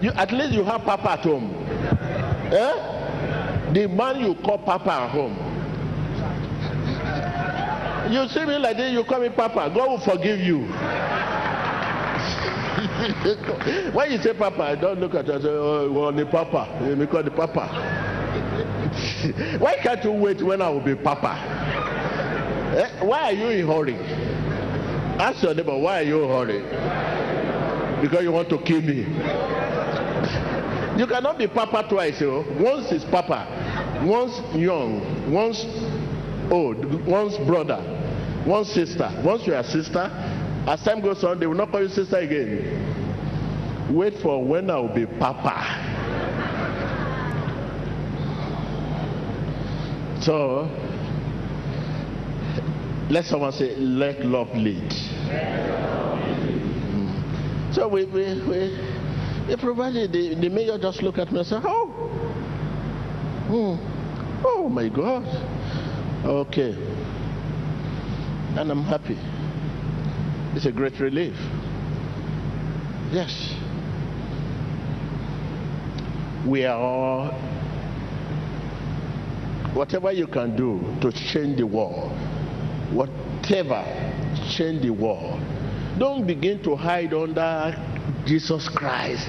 [0.00, 1.52] You, at least you have Papa at home.
[2.52, 3.72] Eh?
[3.72, 5.36] The man you call Papa at home.
[8.12, 9.70] You see me like this, you call me Papa.
[9.74, 10.68] God will forgive you.
[13.92, 16.84] When you say Papa, I don't look at you and say, Oh, Papa.
[16.98, 17.68] You call the Papa.
[19.58, 21.38] Why can't you wait when I will be Papa?
[22.76, 23.04] Eh?
[23.04, 23.94] Why are you in hurry?
[25.18, 26.60] Ask your neighbor, why are you in hurry?
[28.02, 29.06] Because you want to kill me.
[30.98, 32.20] You cannot be papa twice.
[32.20, 32.44] You know?
[32.58, 33.46] Once is papa,
[34.04, 35.64] once young, once
[36.50, 37.78] old, once brother,
[38.46, 39.08] once sister.
[39.24, 40.10] Once you are sister,
[40.66, 42.87] as time goes on, they will not call you sister again.
[43.90, 45.84] Wait for when I will be papa.
[50.20, 50.68] So,
[53.08, 54.90] let someone say, let love lead.
[56.90, 57.74] Mm.
[57.74, 58.88] So we, we, we
[59.48, 61.86] they provided, the, the mayor just looked at me and said, Oh,
[63.48, 64.44] hmm.
[64.46, 65.24] oh my God.
[66.26, 66.76] Okay.
[68.58, 69.18] And I'm happy.
[70.54, 71.34] It's a great relief.
[73.10, 73.57] Yes.
[76.48, 77.30] We are all,
[79.74, 82.10] whatever you can do to change the world,
[82.90, 83.84] whatever,
[84.48, 85.38] change the world.
[85.98, 87.76] Don't begin to hide under
[88.24, 89.28] Jesus Christ.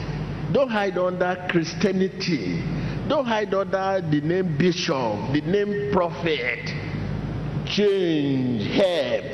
[0.53, 2.63] Don't hide under Christianity.
[3.09, 6.71] Don't hide under the name bishop, the name prophet.
[7.65, 9.33] Change, help,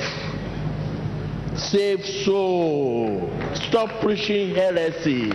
[1.56, 3.30] save soul.
[3.54, 5.30] Stop preaching heresy.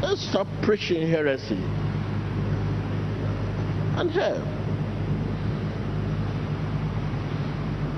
[0.00, 1.58] Let's stop preaching heresy
[3.96, 4.46] and help.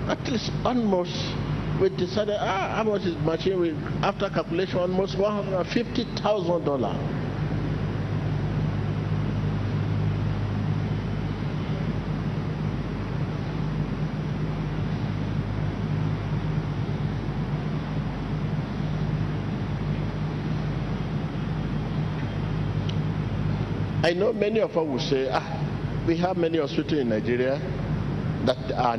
[0.09, 1.35] At least almost
[1.79, 6.05] we decided ah, how much is machine with after calculation almost one hundred and fifty
[6.23, 7.16] thousand dollars.
[24.07, 27.59] I know many of us will say, ah, we have many hospitals in Nigeria
[28.47, 28.97] that are,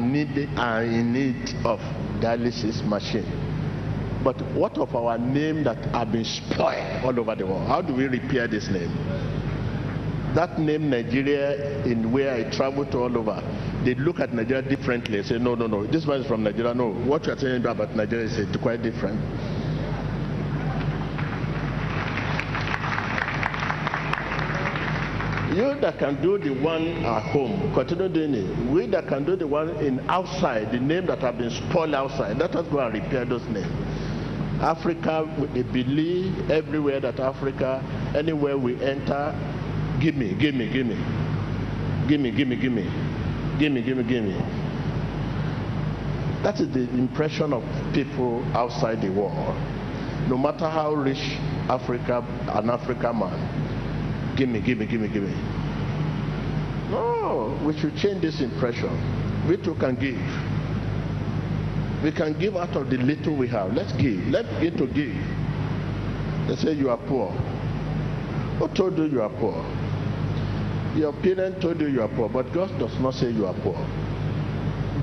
[0.58, 1.80] are in need of
[2.20, 3.24] dialysis machine.
[4.22, 7.66] But what of our name that have been spoiled all over the world?
[7.70, 8.92] How do we repair this name?
[10.36, 13.40] That name Nigeria, in where I travel to all over,
[13.86, 15.24] they look at Nigeria differently.
[15.24, 16.74] Say, no, no, no, this man is from Nigeria.
[16.74, 19.22] No, what you are saying about Nigeria is quite different.
[25.58, 28.72] You that can do the one at home, continue doing it.
[28.72, 32.38] We that can do the one in outside, the name that have been spoiled outside,
[32.38, 33.68] let us go and repair those names.
[34.62, 37.84] Africa, we believe everywhere that Africa,
[38.16, 39.34] anywhere we enter,
[40.00, 40.96] give me, give me, give me,
[42.08, 42.84] give me, give me, give me,
[43.60, 44.38] give me, give me, give me.
[46.44, 49.58] That is the impression of people outside the world.
[50.30, 51.18] No matter how rich
[51.68, 53.67] Africa, an African man,
[54.38, 55.34] Give me, give me, give me, give me.
[56.92, 58.94] No, we should change this impression.
[59.50, 60.22] We too can give.
[62.04, 63.74] We can give out of the little we have.
[63.74, 64.28] Let's give.
[64.28, 65.16] Let's begin to give.
[66.48, 67.32] They say you are poor.
[68.60, 69.66] Who told you you are poor?
[70.96, 73.76] Your parent told you you are poor, but God does not say you are poor.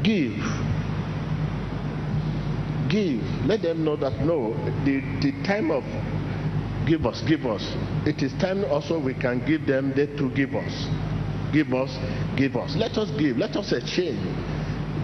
[0.04, 0.38] Give.
[2.88, 3.22] Give.
[3.46, 4.54] Let them know that no,
[4.84, 5.82] the, the time of
[6.86, 7.62] give us, give us.
[8.06, 10.86] It is time also we can give them, they to give us.
[11.52, 11.96] Give us,
[12.36, 12.74] give us.
[12.76, 14.20] Let us give, let us exchange.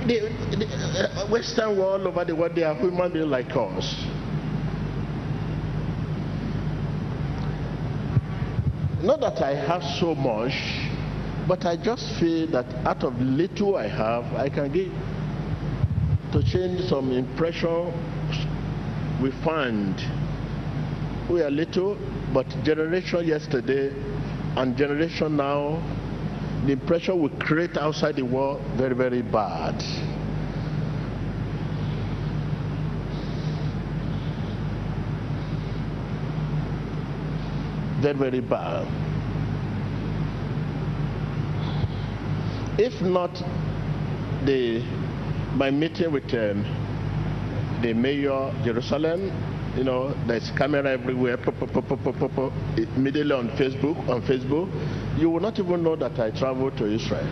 [0.07, 0.21] The,
[0.57, 3.95] the uh, Western world, over the world, they are human beings like us.
[9.03, 10.53] Not that I have so much,
[11.49, 14.93] but I just feel that out of little I have, I can give
[16.33, 17.93] to change some impression
[19.23, 19.97] we find.
[21.31, 21.97] We are little,
[22.35, 23.95] but generation yesterday
[24.57, 25.81] and generation now,
[26.67, 29.81] the impression we create outside the world very, very bad.
[38.01, 38.89] Very, very bad.
[42.77, 43.41] If not
[44.45, 44.83] the
[45.55, 46.65] my meeting with um,
[47.83, 49.31] the mayor Jerusalem,
[49.77, 54.23] you know, there's camera everywhere, pop, pop, pop, pop, pop, pop, immediately on Facebook, on
[54.23, 54.69] Facebook,
[55.19, 57.29] you will not even know that I traveled to Israel.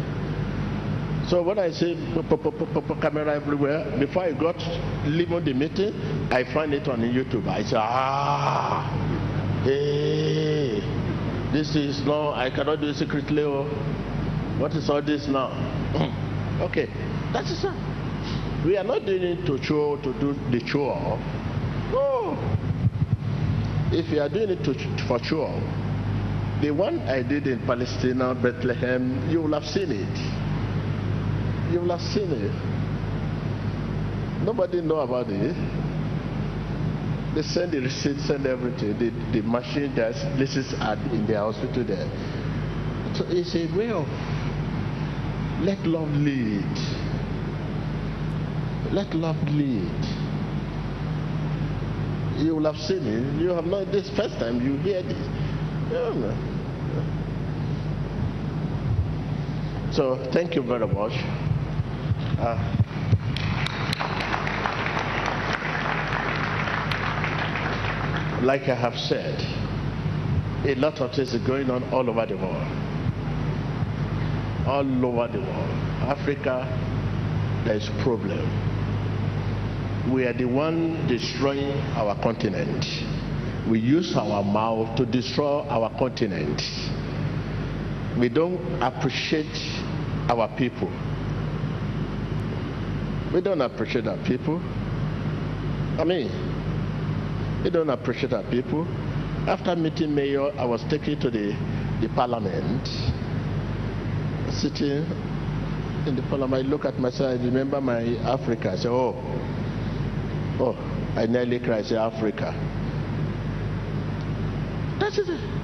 [1.29, 4.57] So when I say pop, pop, pop, pop, camera everywhere, before I got
[5.05, 5.93] leaving the meeting,
[6.31, 7.47] I find it on YouTube.
[7.49, 8.89] I say, ah,
[9.65, 10.81] hey,
[11.53, 13.43] this is no, I cannot do it secretly.
[13.43, 13.65] Oh.
[14.59, 15.51] What is all this now?
[16.63, 16.87] okay,
[17.33, 17.77] that is all.
[18.65, 21.19] We are not doing it to show, to do the show.
[21.93, 22.37] No.
[23.91, 24.75] If you are doing it to,
[25.07, 25.53] for sure,
[26.61, 31.73] the one I did in Palestine, Bethlehem, you will have seen it.
[31.73, 32.53] You will have seen it.
[34.45, 35.55] Nobody know about it.
[37.35, 38.99] They send the receipt, send everything.
[38.99, 39.95] The, the machine.
[39.95, 42.09] This is at, in the hospital there.
[43.15, 44.07] So it's a of
[45.63, 46.65] let love lead.
[48.93, 50.18] Let love lead.
[52.39, 53.41] You will have seen it.
[53.41, 55.19] You have not this first time you hear this.
[59.91, 61.13] So thank you very much.
[62.39, 62.57] Uh,
[68.43, 69.41] like I have said,
[70.65, 72.67] a lot of things are going on all over the world.
[74.69, 75.71] All over the world.
[76.03, 76.67] Africa,
[77.65, 78.68] there is problem.
[80.13, 82.85] We are the one destroying our continent.
[83.69, 86.63] We use our mouth to destroy our continent.
[88.19, 89.55] We don't appreciate
[90.31, 90.91] our people.
[93.35, 94.63] We don't appreciate our people.
[95.99, 96.31] I mean,
[97.63, 98.87] we don't appreciate our people.
[99.47, 101.55] After meeting mayor, I was taken to the,
[102.01, 102.89] the parliament,
[104.51, 105.05] sitting
[106.07, 106.67] in the parliament.
[106.67, 108.73] I look at myself, I remember my Africa.
[108.73, 109.15] I say, oh,
[110.61, 110.77] oh,
[111.17, 111.91] I nearly cried.
[111.93, 112.53] I Africa.
[115.01, 115.59] That is it.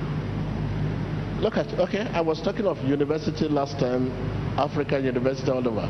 [1.40, 4.11] Look at, okay, I was talking of university last time,
[4.57, 5.88] African university all over.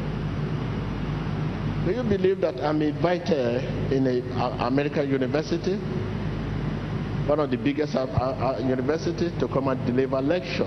[1.85, 5.77] Do you believe that I'm invited in a, a American university,
[7.27, 10.65] one of the biggest uh, uh, university, to come and deliver lecture?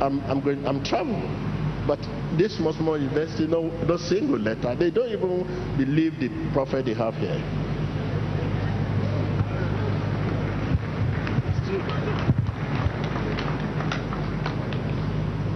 [0.00, 1.24] I'm, I'm going, I'm traveling,
[1.86, 1.98] but
[2.38, 4.74] this small university, no, no single letter.
[4.74, 7.42] They don't even believe the prophet they have here.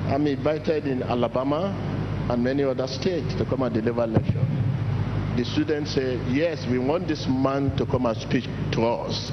[0.09, 1.75] I'm invited in Alabama
[2.31, 4.47] and many other states to come and deliver lecture.
[5.37, 9.31] The students say, yes, we want this man to come and speak to us.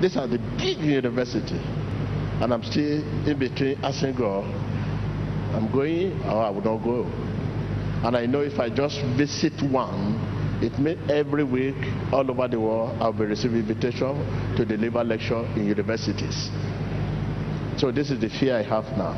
[0.00, 1.60] These are the big university.
[2.44, 4.44] And I'm still in between asking God,
[5.54, 7.04] I'm going or I will not go.
[8.06, 10.20] And I know if I just visit one,
[10.62, 11.74] it means every week
[12.12, 14.14] all over the world I'll be receiving invitation
[14.56, 16.50] to deliver lecture in universities.
[17.78, 19.14] So this is the fear I have now.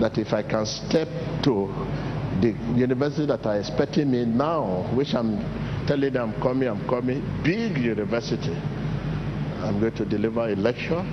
[0.00, 1.08] That if I can step
[1.42, 1.66] to
[2.40, 5.40] the university that are expecting me now, which I'm
[5.88, 8.56] telling them I'm coming, I'm coming, big university,
[9.58, 11.04] I'm going to deliver a lecture.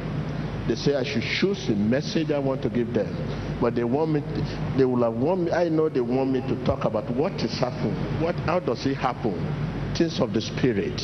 [0.68, 3.16] They say I should choose the message I want to give them.
[3.62, 4.24] But they want me,
[4.78, 7.54] they will have want me, I know they want me to talk about what is
[7.60, 7.94] happening.
[8.22, 9.34] What, how does it happen?
[9.96, 11.00] Things of the spirit.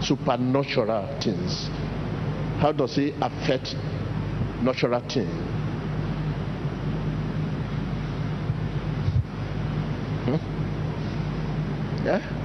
[0.00, 1.68] Supernatural things.
[2.60, 3.74] How does it affect
[4.62, 5.28] natural things?
[10.24, 12.04] Hmm?
[12.06, 12.37] Yeah?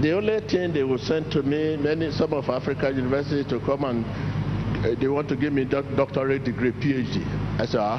[0.00, 3.84] The only thing they will send to me, many some of African universities to come
[3.84, 4.04] and
[4.84, 7.22] uh, they want to give me doc doctorate degree, PhD.
[7.60, 7.98] I said, ah.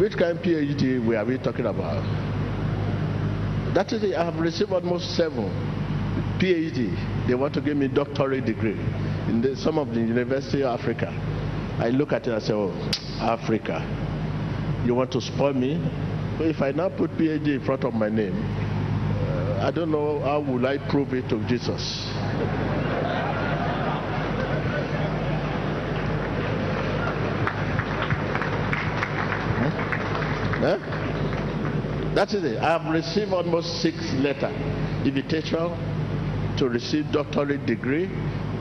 [0.00, 2.02] Which kind of PhD we are we talking about?
[3.74, 4.14] That is, it.
[4.16, 5.48] I have received almost seven
[6.40, 7.28] PhD.
[7.28, 8.78] They want to give me doctorate degree
[9.28, 11.12] in the, some of the University of Africa.
[11.78, 12.72] I look at it and say, oh,
[13.20, 13.80] Africa,
[14.84, 15.80] you want to spoil me?
[16.40, 18.34] If I now put PhD in front of my name,
[19.62, 22.08] I don't know how will I prove it to Jesus.
[30.58, 30.78] Huh?
[32.16, 32.58] That is it.
[32.58, 34.48] I have received almost six letter
[35.04, 35.70] invitation
[36.58, 38.08] to receive doctorate degree,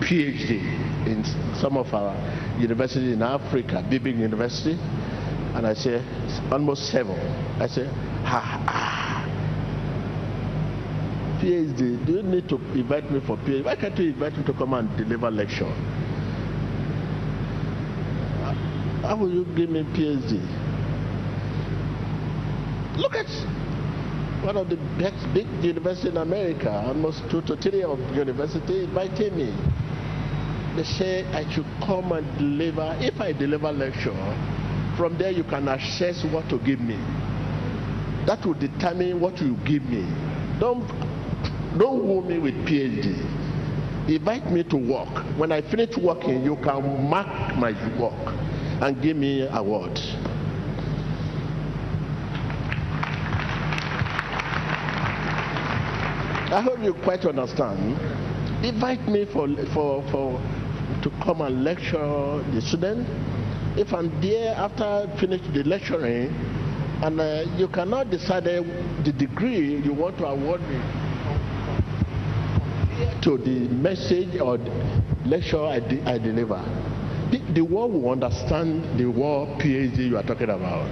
[0.01, 1.23] PhD in
[1.55, 2.15] some of our
[2.59, 6.03] universities in Africa, big university, and I say
[6.51, 7.17] almost seven.
[7.59, 7.87] I say,
[8.23, 8.63] ha,
[11.41, 12.05] PhD.
[12.05, 13.65] Do you need to invite me for PhD?
[13.65, 15.71] Why can't you invite me to come and deliver lecture?
[19.01, 20.39] How will you give me PhD?
[22.97, 23.25] Look at
[24.45, 29.33] one of the best big universities in America, almost two to three of university invited
[29.35, 29.51] me.
[30.75, 32.95] They say I should come and deliver.
[32.99, 34.13] If I deliver lecture,
[34.95, 36.97] from there you can assess what to give me.
[38.27, 40.05] That will determine what you give me.
[40.59, 40.87] Don't
[41.77, 43.15] don't woo me with PhD.
[44.09, 45.23] Invite me to work.
[45.37, 48.33] When I finish working, you can mark my work
[48.81, 49.97] and give me award.
[56.51, 57.97] I hope you quite understand.
[58.65, 60.41] Invite me for, for, for
[61.03, 63.07] to come and lecture the student.
[63.77, 66.35] If I'm there after I finish the lecturing,
[67.03, 70.79] and uh, you cannot decide the degree you want to award me
[73.21, 74.57] to the message or
[75.25, 76.61] lecture I, de I deliver.
[77.31, 80.89] The, the world will understand the word PhD you are talking about.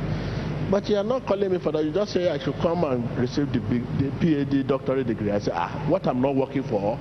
[0.72, 1.84] But you are not calling me for that.
[1.84, 5.32] You just say I should come and receive the, the PhD doctorate degree.
[5.32, 6.97] I say, ah, what I'm not working for.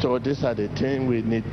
[0.00, 1.44] So these are the things we need.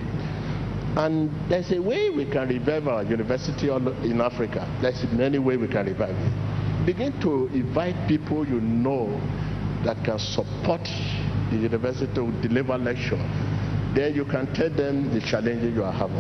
[0.98, 4.68] And there's a way we can revive our university in Africa.
[4.82, 6.51] There's many ways we can revive it.
[6.86, 9.10] Begin to invite people you know
[9.84, 10.82] that can support
[11.52, 13.20] the university to deliver lecture
[13.94, 16.16] then you can tell them the challenges you are having.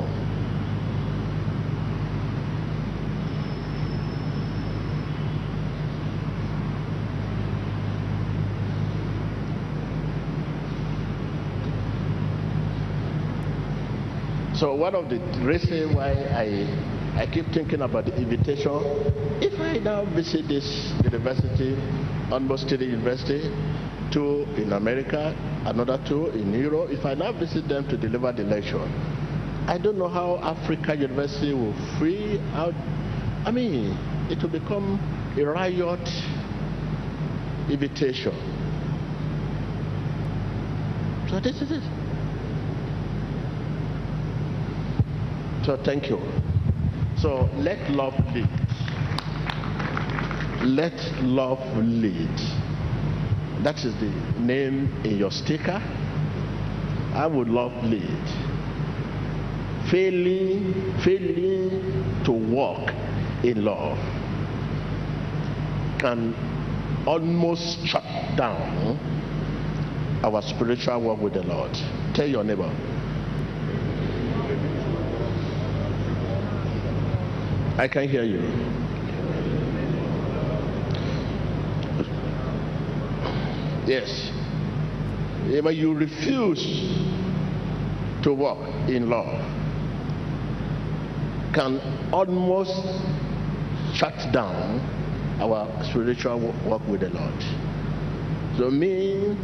[14.56, 18.72] So one of the reasons why I, I keep thinking about the invitation,
[19.42, 21.76] if I now visit this university,
[22.32, 23.42] almost the university,
[24.12, 25.36] two in America,
[25.66, 26.90] another two in Europe.
[26.92, 28.82] If I now visit them to deliver the lecture,
[29.68, 32.74] I don't know how Africa University will free out.
[33.46, 33.98] I mean,
[34.30, 35.00] it will become
[35.38, 36.08] a riot
[37.70, 38.34] invitation.
[41.30, 41.84] So this is it.
[45.66, 46.41] So thank you.
[47.22, 48.50] So let love lead.
[50.64, 52.36] Let love lead.
[53.62, 54.10] That is the
[54.40, 55.80] name in your sticker.
[57.14, 58.26] I would love lead.
[59.92, 62.90] Failing, failing to walk
[63.44, 64.00] in love
[66.00, 66.34] can
[67.06, 68.04] almost shut
[68.36, 68.98] down
[70.24, 71.72] our spiritual work with the Lord.
[72.16, 72.72] Tell your neighbor.
[77.78, 78.42] I can hear you.
[83.88, 84.32] Yes.
[85.64, 86.62] But you refuse
[88.24, 89.52] to walk in love
[91.54, 91.82] can
[92.14, 92.72] almost
[93.94, 94.80] shut down
[95.40, 97.44] our spiritual walk with the Lord.
[98.58, 99.36] So me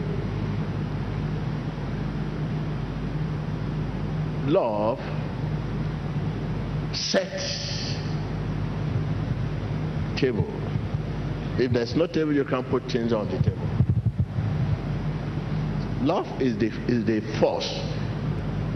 [4.45, 4.99] love
[6.93, 7.66] set
[10.17, 10.45] table.
[11.59, 13.67] If there's no table, you can't put things on the table.
[16.01, 17.69] Love is the, is the force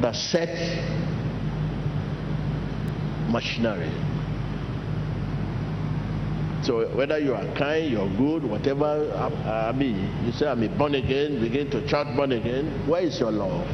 [0.01, 0.59] that sets
[3.31, 3.91] machinery.
[6.63, 9.11] So whether you are kind, you're good, whatever,
[9.45, 12.87] I, mean, you say I'm a born again, begin to chant born again.
[12.87, 13.67] Where is your love?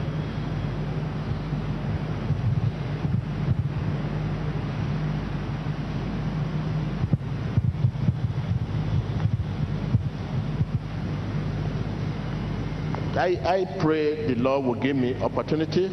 [13.18, 15.89] I, I pray the Lord will give me opportunity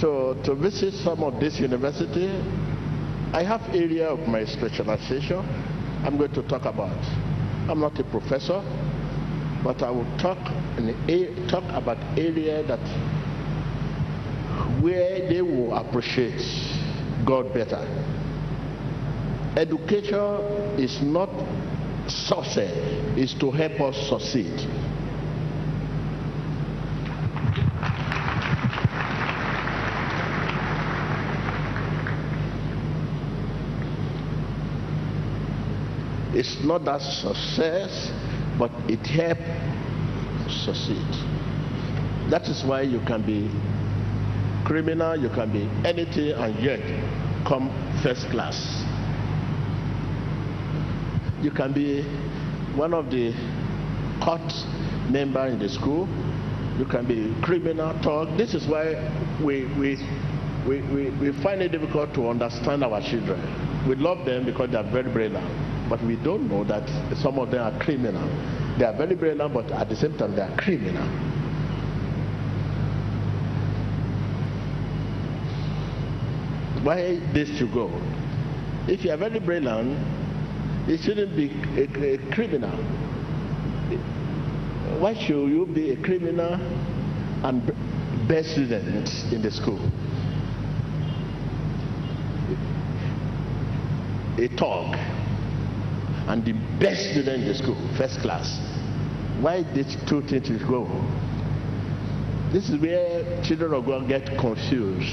[0.00, 2.28] to, to visit some of this university.
[3.32, 5.38] I have area of my specialization
[6.02, 6.96] I'm going to talk about.
[7.68, 8.62] I'm not a professor,
[9.62, 10.38] but I will talk,
[10.78, 12.80] in, talk about area that
[14.80, 16.40] where they will appreciate
[17.26, 17.86] God better.
[19.56, 21.28] Education is not
[22.08, 22.72] success,
[23.16, 24.56] it's to help us succeed.
[36.40, 38.10] It's not that success,
[38.58, 39.44] but it helps
[40.64, 41.04] succeed.
[42.30, 43.50] That is why you can be
[44.64, 46.80] criminal, you can be anything, and yet
[47.46, 47.68] come
[48.02, 48.56] first class.
[51.42, 52.04] You can be
[52.74, 53.34] one of the
[54.24, 54.50] court
[55.12, 56.08] member in the school.
[56.78, 58.34] You can be criminal talk.
[58.38, 58.94] This is why
[59.44, 59.98] we, we,
[60.66, 63.38] we, we, we find it difficult to understand our children.
[63.86, 66.88] We love them because they are very brilliant but we don't know that
[67.18, 68.24] some of them are criminal.
[68.78, 71.04] They are very brilliant, but at the same time, they are criminal.
[76.84, 77.90] Why this should go?
[78.86, 79.98] If you are very brilliant,
[80.88, 82.70] it shouldn't be a, a criminal.
[85.00, 86.54] Why should you be a criminal
[87.42, 87.66] and
[88.28, 89.80] best student in the school?
[94.38, 94.96] A talk
[96.30, 98.56] and the best student in the school, first class.
[99.40, 100.86] Why these two things go?
[102.52, 105.12] This is where children of God get confused.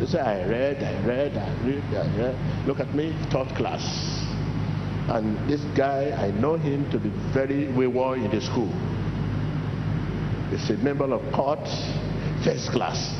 [0.00, 2.66] They say, I read, I read, I read, I read.
[2.66, 3.84] Look at me, third class.
[5.10, 8.72] And this guy, I know him to be very wayward in the school.
[10.48, 11.68] He's a member of court,
[12.42, 13.12] first class.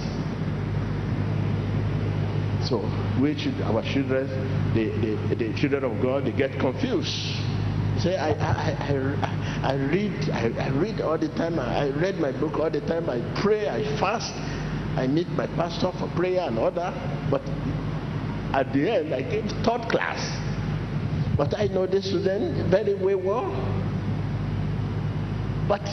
[2.69, 2.85] So
[3.19, 4.29] we should, our children,
[4.75, 7.09] the, the, the children of God, they get confused.
[7.99, 11.59] Say, I, I, I, I read, I, I read all the time.
[11.59, 13.09] I read my book all the time.
[13.09, 14.35] I pray, I fast.
[14.99, 16.93] I meet my pastor for prayer and order.
[17.31, 17.43] But
[18.53, 20.21] at the end, I came third class.
[21.39, 23.49] But I know this student very well.
[25.67, 25.89] But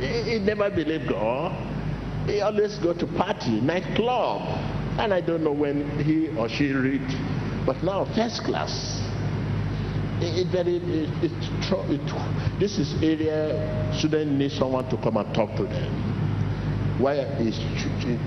[0.00, 1.52] he, he never believed God.
[2.26, 4.75] He always go to party, nightclub.
[4.98, 7.02] And I don't know when he or she read,
[7.66, 9.02] but now first class.
[10.18, 10.68] It, it,
[11.22, 15.92] it, this is area students need someone to come and talk to them.
[16.98, 17.58] Why is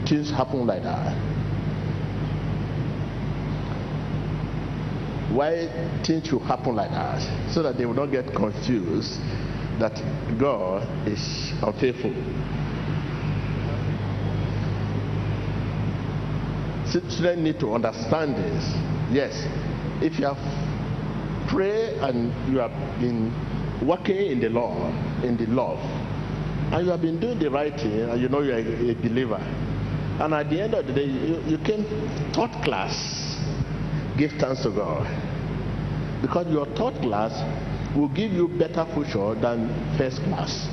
[0.07, 1.15] things happen like that?
[5.33, 5.67] Why
[6.05, 7.51] things should happen like that?
[7.51, 9.19] So that they will not get confused
[9.79, 9.95] that
[10.37, 12.13] God is unfaithful.
[16.89, 18.63] Students need to understand this.
[19.11, 19.45] Yes,
[20.01, 20.37] if you have
[21.47, 23.31] prayed and you have been
[23.85, 24.73] working in the law,
[25.23, 25.79] in the love,
[26.73, 28.95] and you have been doing the right thing, and you know you are a, a
[28.95, 29.39] believer,
[30.19, 31.83] and at the end of the day, you, you came
[32.33, 33.37] third class,
[34.17, 35.05] give thanks to God.
[36.21, 37.31] Because your third class
[37.95, 40.67] will give you better future than first class.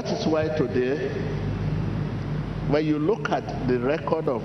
[0.00, 1.10] That is why today,
[2.68, 4.42] when you look at the record of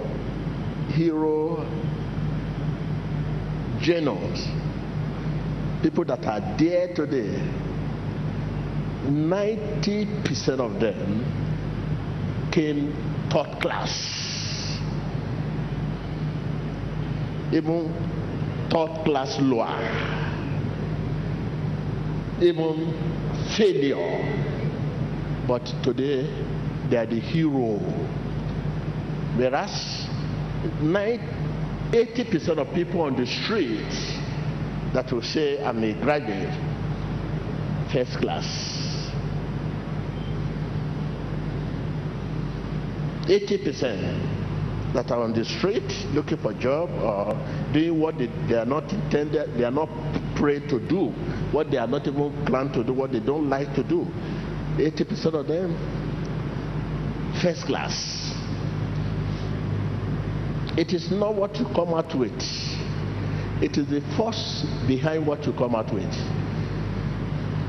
[0.89, 1.65] hero
[3.79, 4.49] generals,
[5.81, 7.41] people that are there today,
[9.05, 11.23] 90% of them
[12.51, 12.91] came
[13.31, 14.77] third class.
[17.53, 17.93] Even
[18.69, 19.79] third class lower.
[22.41, 22.93] Even
[23.55, 24.54] failure
[25.47, 26.23] but today
[26.89, 27.77] they are the hero.
[29.35, 30.07] Whereas
[30.81, 33.85] 80% of people on the street
[34.93, 36.53] that will say I'm a graduate,
[37.91, 38.45] first class.
[43.25, 45.83] 80% that are on the street
[46.13, 47.33] looking for a job or
[47.73, 49.89] doing what they, they are not intended, they are not
[50.35, 51.09] prayed to do,
[51.51, 54.07] what they are not even planned to do, what they don't like to do.
[54.77, 55.75] 80% of them
[57.41, 58.31] first class.
[60.77, 62.33] It is not what you come out with,
[63.61, 66.13] it is the force behind what you come out with.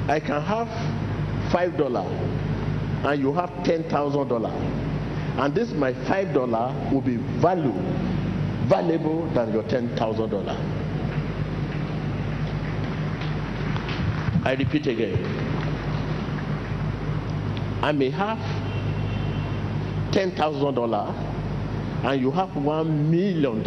[0.09, 0.69] I can have
[1.53, 2.03] five dollar
[3.05, 7.73] and you have ten thousand dollar, and this my five dollar will be value
[8.69, 10.57] valuable than your ten thousand dollar.
[14.45, 15.56] I repeat again.
[17.87, 18.39] I may have
[20.13, 23.65] $10,000 and you have $1 million.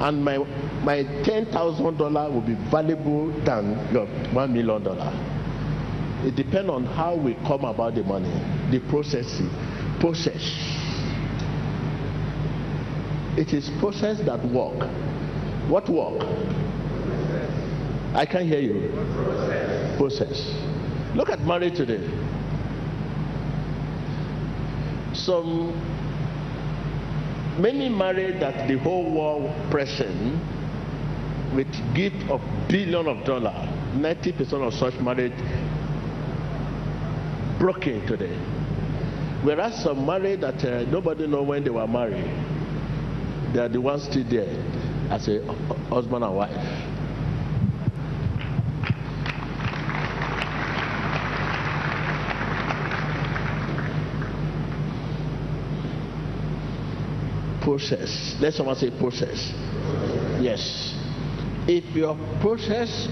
[0.00, 0.38] And my,
[0.82, 4.86] my $10,000 will be valuable than your $1 million.
[6.26, 8.32] It depends on how we come about the money,
[8.70, 9.50] the processing,
[10.00, 10.40] process.
[13.36, 14.88] It is process that work.
[15.68, 16.22] What work?
[18.14, 18.88] I can't hear you.
[19.98, 20.54] Process.
[21.14, 22.30] Look at marriage today.
[25.24, 25.72] Some
[27.60, 30.40] many married that the whole world present
[31.54, 33.68] with gift of billion of dollar.
[33.94, 35.32] 90% of such marriage
[37.58, 38.34] broken today.
[39.42, 42.24] Whereas some married that uh, nobody know when they were married,
[43.52, 44.56] they are the ones still there
[45.10, 45.44] as a
[45.90, 46.91] husband and wife.
[57.62, 58.36] Process.
[58.40, 59.52] Let someone say process.
[60.40, 60.94] Yes.
[61.66, 63.08] If your process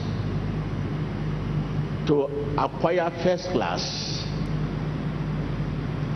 [2.06, 2.26] to
[2.58, 3.82] acquire first class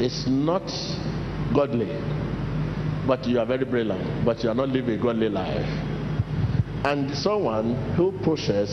[0.01, 0.67] is not
[1.55, 1.87] godly,
[3.07, 5.67] but you are very brilliant, but you are not living a godly life.
[6.85, 8.69] And someone who process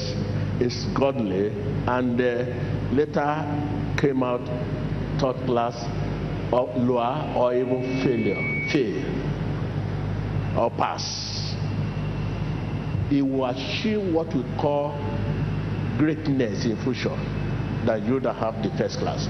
[0.59, 1.49] is godly
[1.88, 2.45] and uh,
[2.91, 4.41] later came out
[5.20, 5.76] third class
[6.51, 9.20] or lower or even failure, fail
[10.58, 11.56] or pass.
[13.10, 14.95] He will achieve what we call
[15.97, 17.18] greatness in future
[17.86, 19.28] than you that have the first class.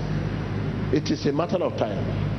[0.93, 2.31] It is a matter of time.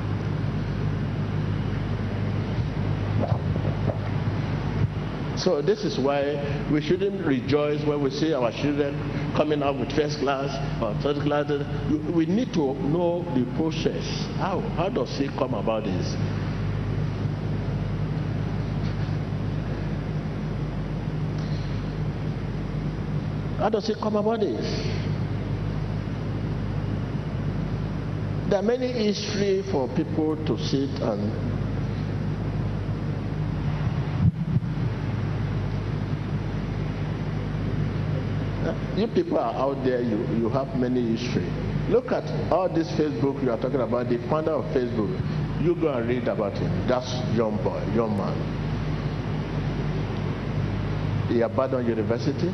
[5.37, 6.39] So this is why
[6.71, 8.95] we shouldn't rejoice when we see our children
[9.35, 11.51] coming out with first class or third class.
[12.15, 14.05] We need to know the process.
[14.37, 14.61] How?
[14.77, 16.15] How does it come about this?
[23.63, 24.67] How does it come about this?
[28.51, 31.31] There are many history for people to sit and
[38.67, 39.01] eh?
[39.01, 41.47] you people are out there, you, you have many history.
[41.89, 45.15] Look at all this Facebook you are talking about, the founder of Facebook.
[45.63, 46.89] You go and read about him.
[46.89, 48.35] That's young boy, young man.
[51.29, 52.51] He abandoned university.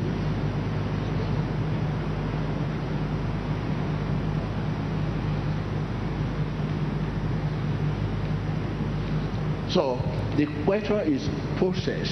[9.69, 10.01] So
[10.35, 12.09] the question is process.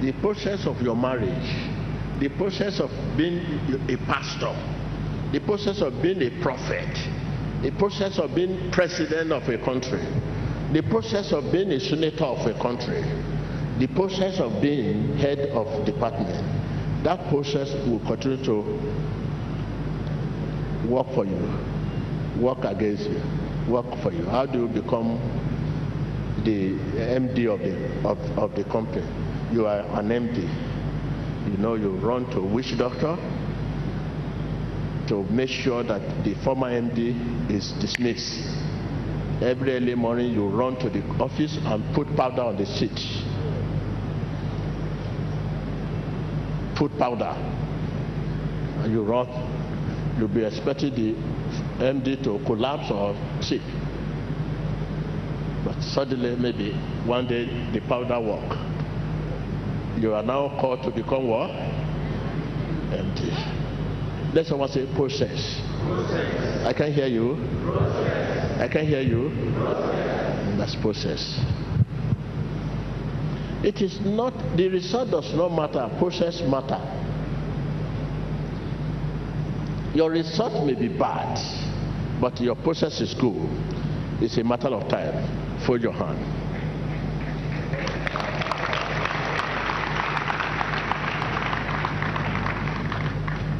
[0.00, 1.70] The process of your marriage,
[2.20, 3.38] the process of being
[3.88, 4.52] a pastor,
[5.32, 6.88] the process of being a prophet,
[7.62, 10.00] the process of being president of a country,
[10.72, 13.02] the process of being a senator of a country,
[13.78, 16.32] the process of being head of department.
[17.04, 18.62] That process will continue to
[20.88, 23.20] work for you, work against you,
[23.68, 24.24] work for you.
[24.24, 25.18] How do you become
[26.44, 29.06] the eh, MD of the, of, of the company.
[29.52, 30.42] You are an MD.
[31.50, 33.16] You know, you run to witch doctor
[35.08, 38.40] to make sure that the former MD is dismissed.
[39.42, 42.96] Every early morning, you run to the office and put powder on the seat.
[46.76, 47.34] Put powder.
[48.82, 49.26] And you run.
[50.18, 51.14] You'll be expecting the
[51.82, 53.62] MD to collapse or sick.
[55.64, 56.72] But suddenly, maybe
[57.06, 58.58] one day, the powder work.
[59.98, 61.50] You are now called to become what?
[62.92, 63.30] Empty.
[64.34, 65.60] Let someone say process.
[65.84, 66.66] process.
[66.66, 67.36] I can't hear you.
[67.64, 68.60] Process.
[68.60, 69.30] I can't hear you.
[69.54, 70.58] Process.
[70.58, 71.40] That's process.
[73.62, 76.80] It is not, the result does not matter, process matter.
[79.94, 81.38] Your result may be bad,
[82.20, 83.36] but your process is good.
[84.20, 85.41] It's a matter of time.
[85.66, 86.18] Fold your hand.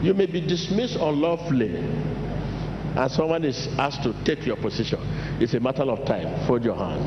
[0.05, 4.98] You may be dismissed unlawfully and someone is asked to take your position.
[5.40, 6.46] It's a matter of time.
[6.46, 7.03] Fold your hand.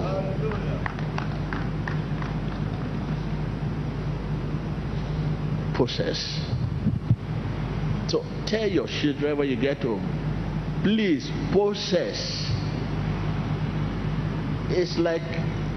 [5.75, 6.39] Process.
[8.07, 12.44] So tell your children when you get home, please process
[14.70, 15.22] it's like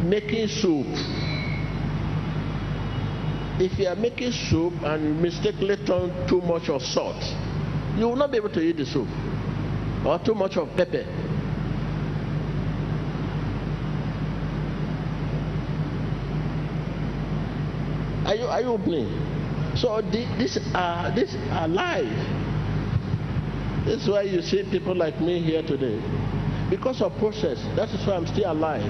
[0.03, 0.87] making soup.
[3.61, 7.23] If you are making soup and you mistakenly turn too much of salt,
[7.97, 9.09] you will not be able to eat the soup
[10.07, 11.05] or too much of pepper.
[18.27, 19.09] Are you are you opening?
[19.77, 22.05] So the, this are this are life.
[23.85, 25.99] This is why you see people like me here today.
[26.71, 27.59] Because of process.
[27.77, 28.85] That is why I'm still alive.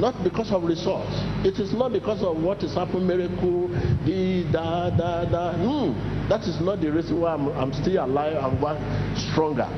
[0.00, 1.14] Not because of results.
[1.44, 3.68] It is not because of what is happening, miracle,
[4.04, 5.52] the da da da.
[5.54, 6.28] Hmm.
[6.28, 8.76] That is not the reason why I'm, I'm still alive and one
[9.16, 9.68] stronger.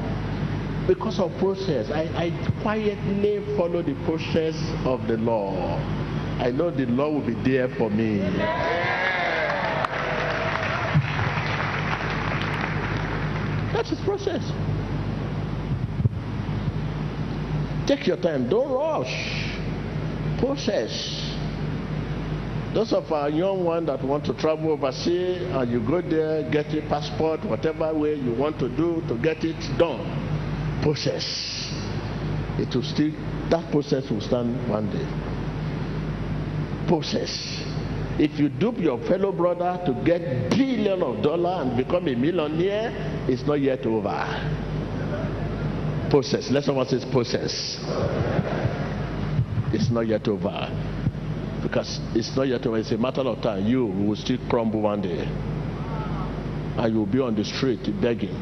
[0.88, 1.90] Because of process.
[1.90, 5.76] I, I quietly follow the process of the law.
[6.40, 8.18] I know the law will be there for me.
[13.72, 14.42] That's process.
[17.88, 18.50] Take your time.
[18.50, 19.08] Don't rush.
[20.38, 20.92] Process.
[22.74, 26.66] Those of our young ones that want to travel overseas and you go there, get
[26.74, 30.04] a passport, whatever way you want to do to get it done.
[30.82, 31.72] Process.
[32.58, 33.12] It will still,
[33.48, 35.06] that process will stand one day.
[36.88, 37.64] Process.
[38.18, 43.24] If you dupe your fellow brother to get billion of dollar and become a millionaire,
[43.28, 44.67] it's not yet over.
[46.10, 46.50] Process.
[46.50, 47.76] Let someone say process.
[49.72, 50.70] It's not yet over.
[51.62, 52.78] Because it's not yet over.
[52.78, 53.66] It's a matter of time.
[53.66, 55.20] You will still crumble one day.
[56.78, 58.34] And you'll be on the street begging.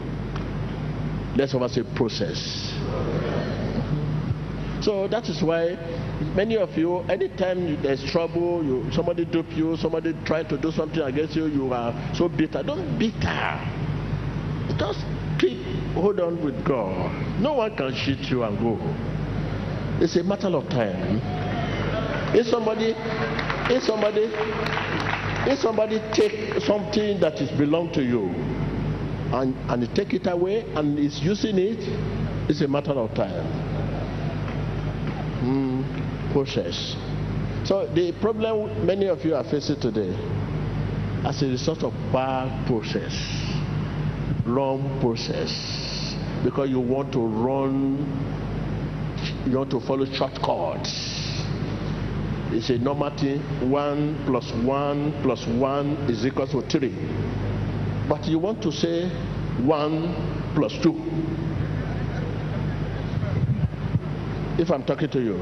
[1.37, 2.73] Let someone say process.
[4.83, 5.75] So that is why
[6.37, 11.01] many of you, anytime there's trouble, you, somebody dupe you, somebody try to do something
[11.01, 12.63] against you, you are so bitter.
[12.63, 13.61] Don't bitter.
[14.79, 15.05] Just
[15.41, 17.41] keep hold on with God.
[17.41, 18.79] No one can cheat you and go.
[20.03, 21.21] It's a matter of time.
[22.35, 22.95] If somebody,
[23.75, 24.29] if somebody,
[25.51, 28.27] if somebody take something that is belong to you
[29.33, 31.79] and and take it away and is using it,
[32.51, 33.47] it's a matter of time.
[35.43, 36.95] Mm, process.
[37.65, 40.15] So the problem many of you are facing today,
[41.25, 43.15] as a result of bad process,
[44.45, 45.86] wrong process,
[46.47, 47.99] because you want to run,
[49.47, 51.43] you want to follow shortcuts.
[52.53, 53.41] It's a normal thing.
[53.69, 56.95] One plus one plus one is equal to three.
[58.09, 59.09] But you want to say
[59.65, 60.15] one
[60.55, 60.95] plus two.
[64.57, 65.39] If I'm talking to you,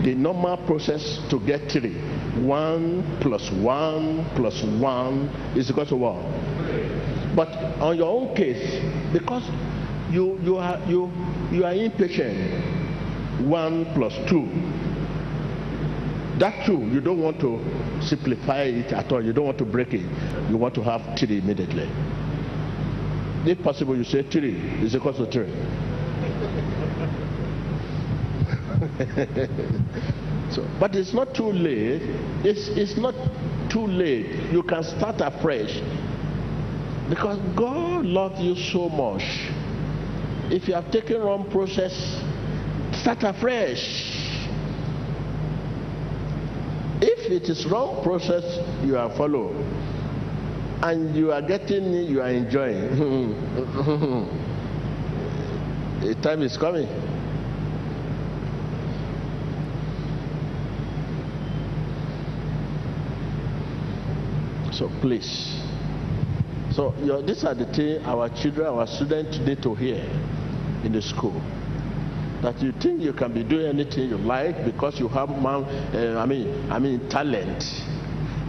[0.00, 2.00] the normal process to get three,
[2.40, 7.36] one plus one plus one is equal to what?
[7.36, 8.80] But on your own case,
[9.12, 9.44] because
[10.12, 11.10] you you are you
[11.50, 12.36] you are impatient,
[13.48, 14.46] one plus two.
[16.38, 17.60] That two, you don't want to
[18.02, 19.24] simplify it at all.
[19.24, 20.06] You don't want to break it.
[20.50, 21.88] You want to have three immediately.
[23.44, 25.52] If possible, you say three is equal to three.
[30.52, 32.02] so, but it's not too late.
[32.44, 33.14] It's, it's not
[33.70, 34.52] too late.
[34.52, 35.80] You can start afresh.
[37.08, 39.22] Because God loves you so much.
[40.52, 41.94] If you have taken wrong process,
[43.00, 43.80] start afresh.
[47.00, 48.44] If it is wrong process
[48.84, 49.56] you are following,
[50.82, 52.82] and you are getting you are enjoying.
[56.00, 56.86] the time is coming.
[64.70, 65.62] So please.
[66.72, 70.04] So your, these are the things our children, our students need to hear
[70.84, 71.40] in the school.
[72.42, 75.62] That you think you can be doing anything you like because you have man,
[75.94, 77.62] uh, I mean, I mean talent,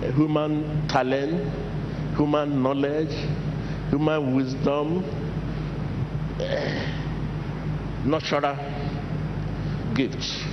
[0.03, 1.47] uh, human talent,
[2.17, 3.13] human knowledge,
[3.89, 5.03] human wisdom,
[6.39, 6.93] uh,
[8.03, 8.57] natural
[9.93, 10.43] gifts.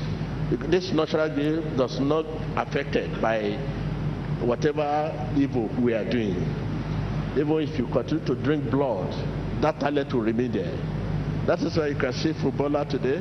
[0.68, 2.26] This natural gift does not
[2.56, 3.52] affected by
[4.42, 6.36] whatever evil we are doing,
[7.36, 9.10] even if you continue to drink blood,
[9.62, 10.99] that talent will remain there.
[11.50, 13.18] That is why you can see footballer today.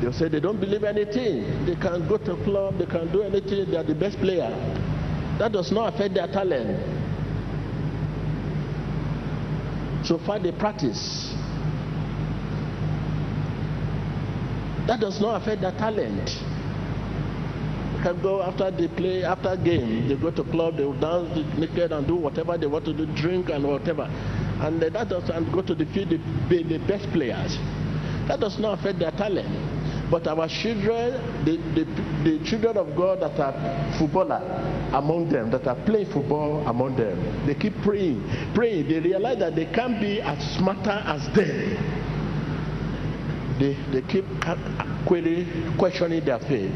[0.00, 1.66] They'll say they don't believe anything.
[1.66, 4.48] They can go to club, they can do anything, they are the best player.
[5.40, 6.78] That does not affect their talent.
[10.06, 11.34] So far they practice.
[14.86, 16.30] That does not affect their talent
[17.96, 21.58] They can go after they play, after game, they go to club, they will dance
[21.58, 24.08] naked and do whatever they want to do, drink and whatever.
[24.60, 27.56] And uh, that does and go to the field, they be the best players.
[28.28, 29.48] That does not affect their talent.
[30.10, 31.84] But our children, the, the,
[32.22, 34.40] the children of God that are footballer
[34.92, 38.22] among them, that are playing football among them, they keep praying,
[38.54, 38.88] praying.
[38.88, 42.04] They realize that they can't be as smarter as them.
[43.58, 44.24] They, they keep
[45.78, 46.72] questioning their faith.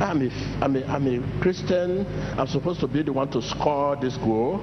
[0.00, 0.30] I'm a,
[0.62, 2.04] I'm, a, I'm a Christian.
[2.38, 4.60] I'm supposed to be the one to score this goal.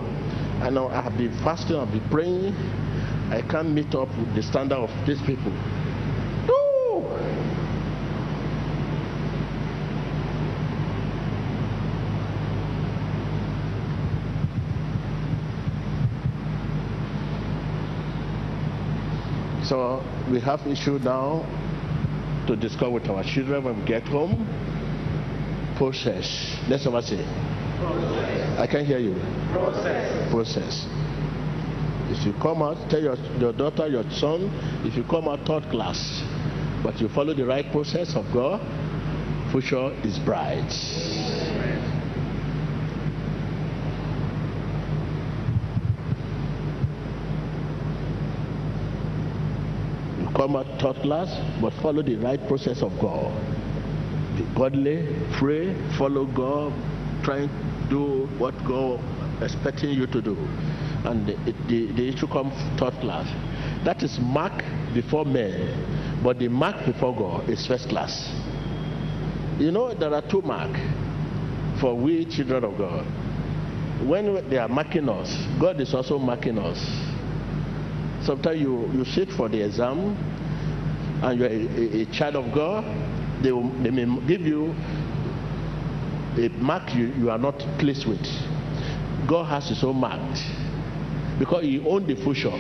[0.64, 2.56] I know I have been fasting, I've been praying.
[3.30, 5.52] I can't meet up with the standard of these people.
[19.66, 20.02] So
[20.32, 21.46] we have issue now
[22.48, 24.48] to discuss with our children when we get home.
[25.76, 26.58] Process.
[26.70, 27.53] Let's over say.
[27.84, 28.60] Process.
[28.60, 29.16] I can't hear you.
[29.52, 30.32] Process.
[30.32, 30.88] Process.
[32.10, 34.50] If you come out, tell your, your daughter, your son,
[34.86, 36.22] if you come out third class,
[36.84, 38.62] but you follow the right process of God,
[39.52, 40.70] future is bright.
[50.20, 51.30] You come out third class,
[51.62, 53.34] but follow the right process of God.
[54.38, 56.74] Be godly, pray, follow God,
[57.24, 59.00] try to do what God
[59.44, 60.36] expecting you to do.
[61.06, 61.36] And the,
[61.68, 63.28] the, the issue comes third class.
[63.86, 64.64] That is mark
[64.94, 68.14] before men, but the mark before God is first class.
[69.60, 70.80] You know, there are two marks
[71.80, 73.06] for we children of God.
[74.08, 75.30] When they are marking us,
[75.60, 76.80] God is also marking us.
[78.26, 80.18] Sometimes you, you sit for the exam
[81.22, 82.84] and you're a, a, a child of God,
[83.44, 84.74] they, will, they may give you
[86.38, 88.26] a mark you, you are not pleased with.
[89.28, 90.22] God has his own mark
[91.40, 92.52] because he owns the future.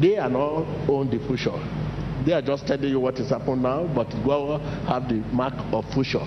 [0.00, 1.58] They are not own the future.
[2.24, 5.84] They are just telling you what is happening now, but God have the mark of
[5.92, 6.24] future.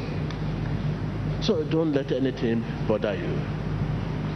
[1.42, 3.40] So don't let anything bother you.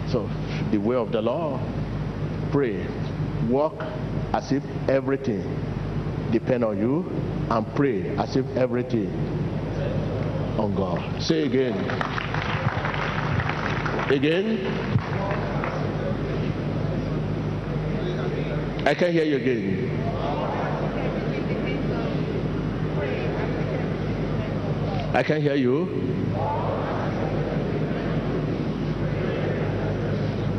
[0.09, 0.29] So
[0.71, 1.59] the way of the law,
[2.51, 2.85] pray,
[3.47, 3.81] walk
[4.33, 5.43] as if everything
[6.31, 7.09] depend on you,
[7.49, 9.09] and pray as if everything
[10.59, 11.21] on God.
[11.21, 11.73] Say again.
[14.11, 14.59] Again.
[18.85, 19.95] I can't hear you again.
[25.13, 25.87] I can't hear you.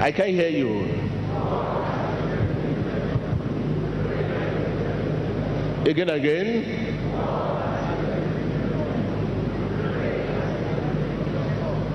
[0.01, 0.81] I can't hear you.
[5.85, 6.90] Again, again.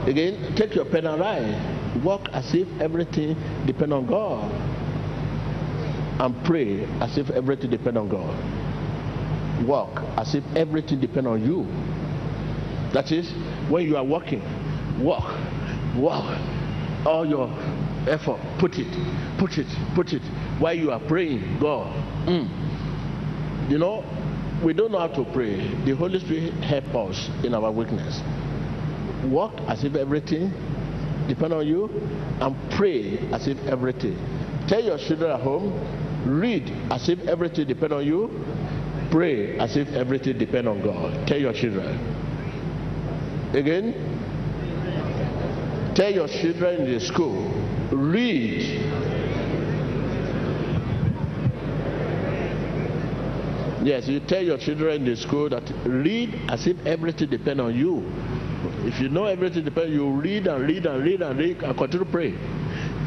[0.08, 2.04] Again, take your pen and write.
[2.04, 3.36] Walk as if everything
[3.66, 4.52] depends on God.
[6.20, 9.66] And pray as if everything depends on God.
[9.66, 11.64] Walk as if everything depends on you.
[12.94, 13.32] That is,
[13.70, 14.42] when you are walking,
[15.04, 15.34] walk,
[15.96, 16.40] walk.
[17.06, 17.50] All your
[18.08, 18.88] effort, put it,
[19.38, 20.24] put it, put it.
[20.60, 21.94] While you are praying, God.
[22.26, 22.66] Mm
[23.70, 24.04] you know,
[24.64, 25.68] we don't know how to pray.
[25.86, 28.22] The Holy Spirit help us in our weakness.
[29.32, 30.52] Walk as if everything
[31.28, 31.90] depend on you,
[32.40, 34.18] and pray as if everything.
[34.68, 35.74] Tell your children at home,
[36.26, 38.30] read as if everything depend on you.
[39.12, 41.28] Pray as if everything depend on God.
[41.28, 42.00] Tell your children.
[43.54, 43.94] Again,
[45.96, 47.52] tell your children in the school,
[47.92, 49.16] read
[53.86, 57.76] Yes, you tell your children in the school that read as if everything depends on
[57.76, 58.02] you.
[58.86, 62.06] If you know everything depends, you read and read and read and read and continue
[62.06, 62.32] to pray.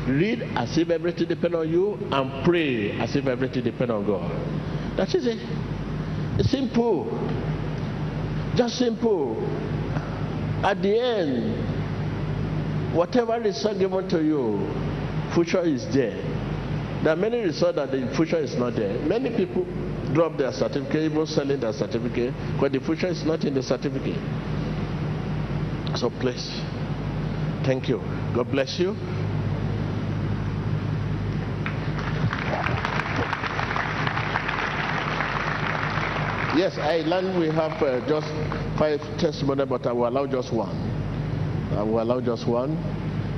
[0.08, 4.28] Read as if everything depends on you and pray as if everything depends on God.
[4.96, 5.38] That is it.
[6.38, 7.06] It's simple.
[8.56, 9.36] Just simple.
[10.64, 11.54] At the end,
[12.96, 14.68] whatever is given to you,
[15.32, 16.16] future is there.
[17.04, 18.98] There are many results that the future is not there.
[19.06, 19.64] Many people
[20.12, 24.18] drop their certificate, even selling their certificate, but the future is not in the certificate.
[25.96, 26.46] So please,
[27.64, 27.98] thank you.
[28.34, 28.94] God bless you.
[36.56, 38.26] Yes, I learned we have uh, just
[38.78, 40.76] five testimony, but I will allow just one.
[41.72, 42.76] I will allow just one.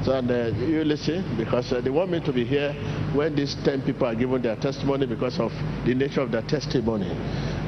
[0.04, 2.72] So and, uh, you listen because uh, they want me to be here
[3.14, 5.52] when these 10 people are giving their testimony because of
[5.84, 7.10] the nature of their testimony.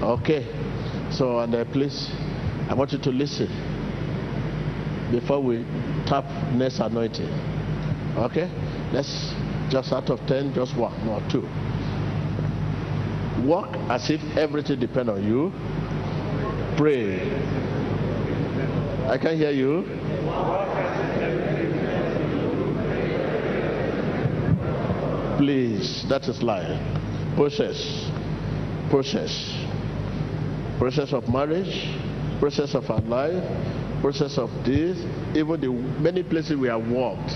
[0.03, 0.47] Okay.
[1.11, 2.09] So and uh, please,
[2.69, 3.49] I want you to listen
[5.13, 5.65] before we
[6.07, 7.29] tap next anointing.
[8.17, 8.51] Okay?
[8.93, 9.33] Let's
[9.71, 11.43] just out of 10, just one or two.
[13.47, 15.53] Walk as if everything depends on you.
[16.77, 17.21] Pray.
[19.09, 19.83] I can hear you.
[25.39, 26.79] Please, that is lie.
[27.37, 28.11] Process.
[28.91, 29.53] Process.
[30.79, 31.89] Process of marriage,
[32.39, 33.43] process of our life,
[34.03, 34.99] process of this,
[35.35, 35.71] even the
[36.03, 37.33] many places we have worked.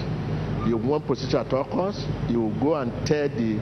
[0.69, 3.57] You want position at all costs, you will go and tell the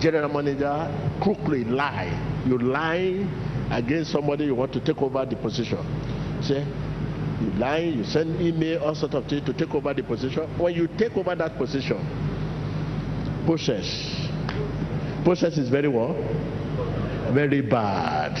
[0.00, 0.86] general manager
[1.20, 2.14] crookedly lie.
[2.46, 3.26] You lie
[3.70, 5.84] against somebody you want to take over the position.
[6.40, 6.64] See?
[7.40, 10.42] you lie, you send email, all sort of things to take over the position.
[10.58, 11.98] When you take over that position,
[13.46, 13.86] process.
[15.24, 16.14] Process is very well,
[17.32, 18.38] very bad.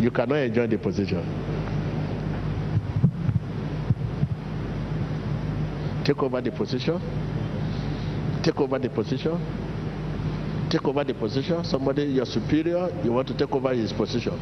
[0.00, 1.57] You cannot enjoy the position.
[6.08, 6.98] Take over the position.
[8.42, 9.68] Take over the position
[10.68, 11.64] take over the position.
[11.64, 14.34] Somebody, your superior, you want to take over his position.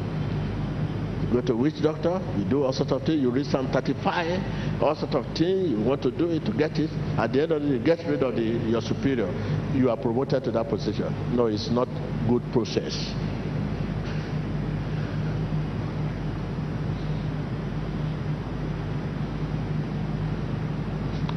[1.23, 4.81] You go to witch doctor, you do all sorts of things, you read Psalm 35,
[4.81, 6.89] all sorts of things, you want to do it to get it.
[7.17, 9.27] At the end of the day, you get rid of the, your superior.
[9.73, 11.13] You are promoted to that position.
[11.35, 11.87] No, it's not
[12.29, 12.95] good process.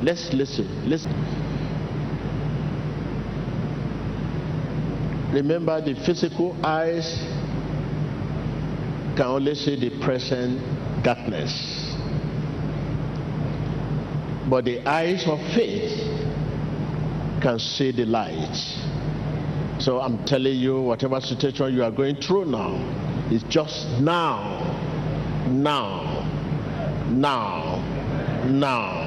[0.02, 0.88] Let's listen.
[0.88, 1.12] Listen.
[5.32, 7.18] Remember, the physical eyes
[9.16, 10.60] can only see the present
[11.04, 11.94] darkness.
[14.48, 15.92] But the eyes of faith
[17.42, 18.56] can see the light.
[19.78, 22.74] So I'm telling you, whatever situation you are going through now,
[23.30, 24.58] it's just now,
[25.48, 26.26] now,
[27.08, 27.78] now,
[28.48, 28.99] now.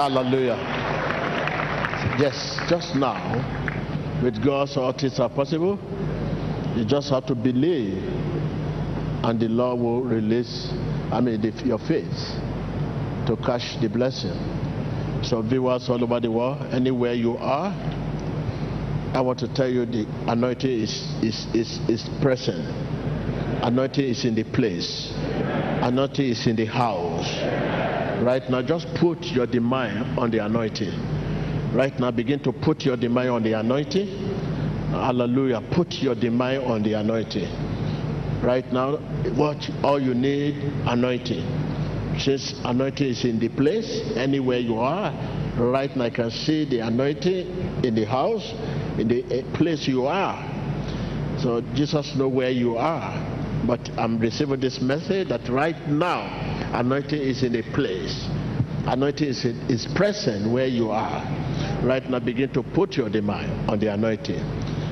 [0.00, 0.56] Hallelujah.
[2.18, 3.20] Yes, just now
[4.24, 5.78] with God, all things are possible.
[6.74, 8.02] You just have to believe,
[9.22, 10.70] and the Lord will release,
[11.12, 12.16] I mean, the, your faith
[13.26, 14.32] to catch the blessing.
[15.22, 17.68] So, viewers all over the world, anywhere you are,
[19.14, 20.92] I want to tell you the anointing is,
[21.22, 22.64] is, is, is present.
[23.62, 25.12] Anointing is in the place.
[25.82, 27.79] Anointing is in the house.
[28.20, 30.92] Right now, just put your demand on the anointing.
[31.72, 34.08] Right now, begin to put your demand on the anointing.
[34.90, 35.62] Hallelujah.
[35.70, 37.48] Put your demand on the anointing.
[38.42, 38.96] Right now,
[39.36, 40.56] what all you need
[40.86, 41.46] anointing.
[42.18, 45.12] Since anointing is in the place, anywhere you are,
[45.56, 48.52] right now I can see the anointing in the house,
[48.98, 50.36] in the eh, place you are.
[51.40, 53.14] So Jesus know where you are.
[53.66, 58.26] But I'm receiving this message that right now anointing is in a place.
[58.86, 61.22] Anointing is, is present where you are.
[61.82, 64.40] Right now, begin to put your demand on the anointing.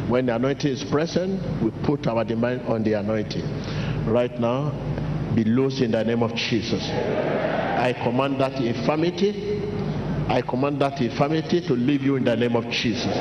[0.08, 3.44] When the anointing is present, we put our demand on the anointing.
[4.06, 4.72] Right now,
[5.34, 6.82] be loose in the name of Jesus.
[6.88, 9.62] I command that infirmity.
[10.28, 13.16] I command that infirmity to leave you in the name of Jesus.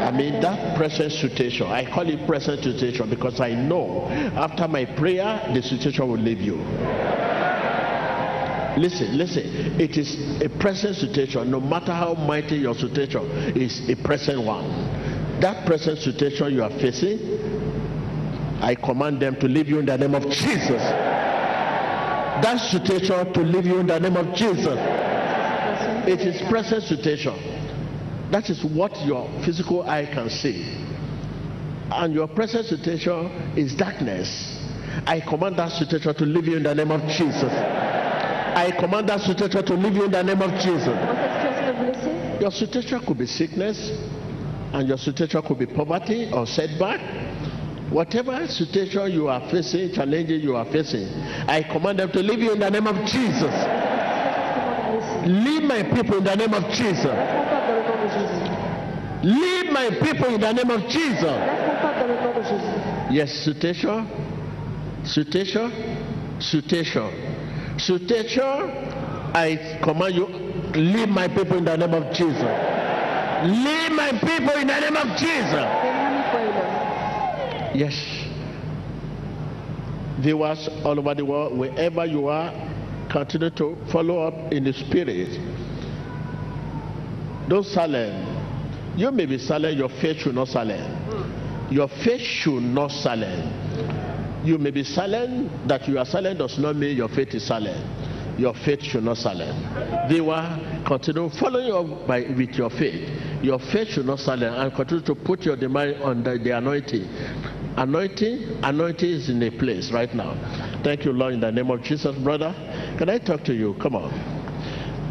[0.00, 1.66] I mean that present situation.
[1.66, 6.40] I call it present situation because I know after my prayer the situation will leave
[6.40, 6.56] you.
[8.76, 9.80] Listen, listen.
[9.80, 11.50] It is a present situation.
[11.50, 13.22] No matter how mighty your situation
[13.56, 15.40] is, a present one.
[15.40, 17.18] That present situation you are facing,
[18.60, 20.82] I command them to leave you in the name of Jesus.
[22.42, 24.78] That situation to leave you in the name of Jesus.
[26.06, 27.34] It is present situation.
[28.30, 30.62] That is what your physical eye can see.
[31.90, 33.26] And your present situation
[33.56, 34.56] is darkness.
[35.06, 37.52] I command that situation to leave you in the name of Jesus.
[38.54, 40.96] I command that situation to leave you in the name of Jesus.
[42.40, 43.90] Your situation could be sickness,
[44.72, 47.00] and your situation could be poverty or setback.
[47.90, 51.08] Whatever situation you are facing, challenges you are facing,
[51.48, 53.52] I command them to leave you in the name of Jesus.
[55.26, 57.04] Leave my people in the name of Jesus.
[59.22, 61.36] Leave my people in the name of Jesus.
[63.10, 64.08] Yes, situation,
[65.04, 67.10] situation, situation.
[67.78, 68.70] Situation,
[69.34, 70.26] I command you,
[70.74, 72.42] leave my people in the name of Jesus.
[73.42, 75.66] Leave my people in the name of Jesus.
[77.74, 77.94] Yes.
[80.20, 82.52] Viewers all over the world, wherever you are,
[83.10, 85.28] continue to follow up in the spirit.
[87.48, 88.28] Don't silent.
[88.98, 91.72] You may be silent, your faith should not silent.
[91.72, 93.69] Your faith should not silent.
[94.44, 95.68] You may be silent.
[95.68, 98.38] That you are silent does not mean your faith is silent.
[98.38, 100.08] Your faith should not silent.
[100.08, 103.08] They were continue following up by, with your faith.
[103.42, 107.04] Your faith should not silent and continue to put your demand on the, the anointing.
[107.76, 110.34] Anointing, anointing is in a place right now.
[110.82, 112.54] Thank you, Lord, in the name of Jesus, brother.
[112.98, 113.74] Can I talk to you?
[113.80, 114.10] Come on.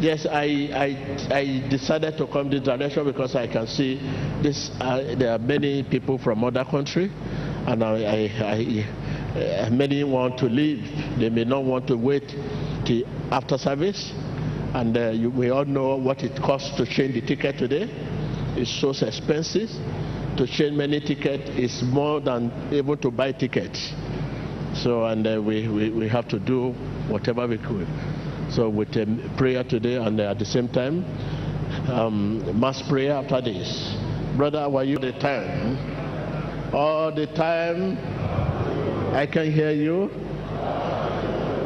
[0.00, 3.96] Yes, I, I, I decided to come this direction because I can see
[4.42, 4.70] this.
[4.80, 7.10] Uh, there are many people from other country,
[7.66, 10.82] and I, I, I uh, many want to leave.
[11.18, 12.28] They may not want to wait
[12.84, 14.12] till after service,
[14.74, 17.88] and uh, you, we all know what it costs to change the ticket today.
[18.56, 19.68] It's so expensive.
[20.36, 23.92] To change many tickets is more than able to buy tickets.
[24.74, 26.72] So, and uh, we, we, we have to do
[27.08, 27.86] whatever we could.
[28.50, 31.04] So with a prayer today and at the same time,
[31.88, 33.94] um, mass prayer after this.
[34.36, 36.74] Brother, were you the time?
[36.74, 37.96] All the time,
[39.12, 40.08] I can hear you.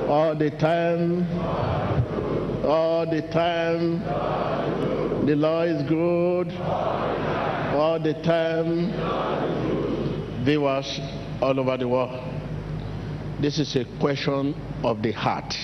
[0.08, 1.26] All the time,
[2.64, 4.00] all the time,
[5.26, 6.50] the law is good.
[7.74, 8.92] All the time,
[10.44, 11.00] viewers
[11.42, 12.18] all over the world.
[13.42, 15.54] This is a question of the heart.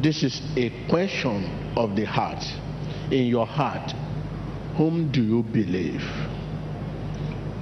[0.00, 2.44] This is a question of the heart.
[3.10, 3.92] In your heart,
[4.76, 6.04] whom do you believe?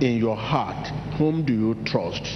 [0.00, 2.26] In your heart, whom do you trust?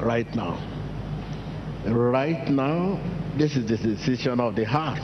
[0.00, 0.58] Right now.
[1.86, 3.00] Right now,
[3.38, 5.00] this is the decision of the heart.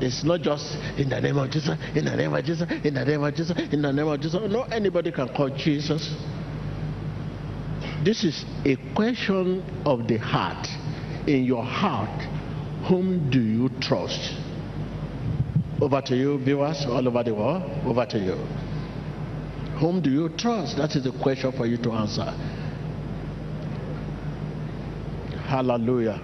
[0.00, 3.04] It's not just in the name of Jesus, in the name of Jesus, in the
[3.04, 4.40] name of Jesus, in the name of Jesus.
[4.50, 6.12] No, anybody can call Jesus.
[8.04, 10.66] This is a question of the heart.
[11.28, 12.20] In your heart,
[12.88, 14.34] whom do you trust?
[15.80, 17.62] Over to you, viewers all over the world.
[17.86, 18.34] Over to you.
[19.78, 20.76] Whom do you trust?
[20.76, 22.34] That is the question for you to answer.
[25.52, 26.18] Hallelujah.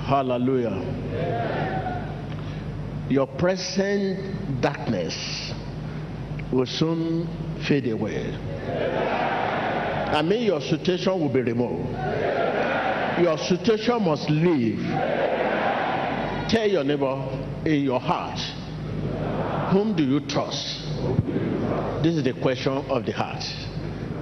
[0.00, 0.76] Hallelujah.
[3.08, 5.16] Your present darkness
[6.52, 7.26] will soon
[7.66, 8.36] fade away.
[10.12, 11.88] I mean, your situation will be removed.
[13.18, 14.80] Your situation must leave.
[16.50, 17.16] Tell your neighbor
[17.64, 18.40] in your heart,
[19.72, 20.82] whom do you trust?
[22.02, 23.42] This is the question of the heart.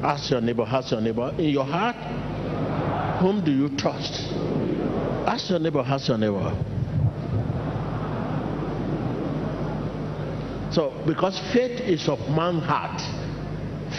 [0.05, 1.97] Ask your neighbor, ask your neighbor, in your heart,
[3.19, 4.33] whom do you trust?
[5.27, 6.55] Ask your neighbor, ask your neighbor.
[10.71, 13.01] So, because faith is of man's heart,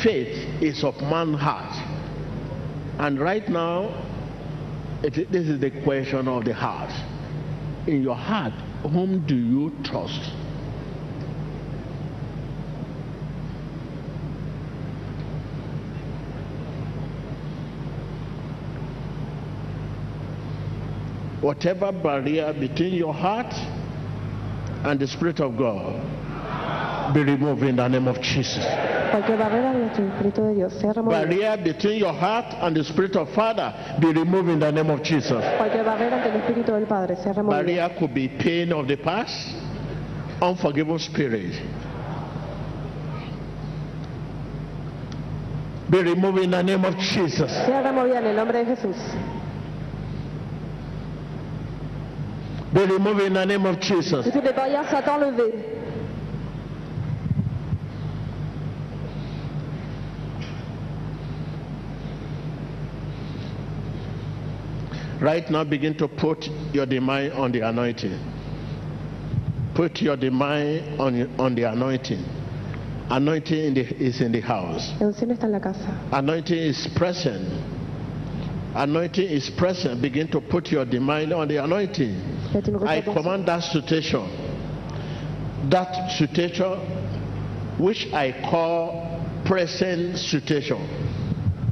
[0.03, 1.75] faith is of man's heart.
[2.99, 4.05] And right now,
[5.03, 6.91] it, this is the question of the heart.
[7.87, 10.31] In your heart, whom do you trust?
[21.41, 23.53] Whatever barrier between your heart
[24.83, 28.63] and the Spirit of God be removed in the name of Jesus.
[29.09, 31.21] Cualquier barrera de nuestro Espíritu de Dios sea removida.
[31.21, 35.01] Barrier between your heart and the Spirit of Father be removed in the name of
[35.01, 35.43] Jesus.
[35.57, 37.63] Cualquier barrera ante el Espíritu del Padre sea removida.
[37.63, 39.55] Barrier could be pain of the past,
[40.41, 41.53] unforgiving spirit.
[45.89, 47.49] Be removed in the name of Jesus.
[47.65, 48.95] Sea removida en el nombre de Jesús.
[52.73, 54.25] Be removed in the name of Jesus.
[54.25, 55.53] Que toutes les barrières soient enlevées.
[65.19, 68.17] Right now, begin to put your demand on the anointing.
[69.75, 72.23] Put your demand on, on the anointing.
[73.09, 74.93] Anointing in the, is in the house.
[74.99, 75.89] La unción está en la casa.
[76.11, 77.78] Anointing is present.
[78.75, 80.01] Anointing is present.
[80.01, 82.15] Begin to put your demand on the anointing.
[82.85, 84.27] I command that situation.
[85.69, 86.77] That situation,
[87.79, 90.77] which I call present situation,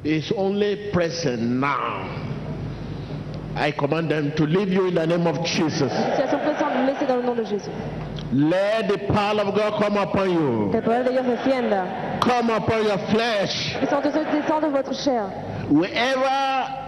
[0.04, 2.24] is only present now.
[3.56, 5.92] I command them to leave you in the name of Jesus.
[5.92, 7.72] Situation présente, laissez dans le nom de Jésus.
[8.34, 10.72] Let the power of God come upon you.
[10.74, 12.20] el poder de Dios descienda.
[12.22, 13.76] Come upon your flesh.
[13.80, 15.30] Que son descende de votre chair.
[15.70, 16.87] Wherever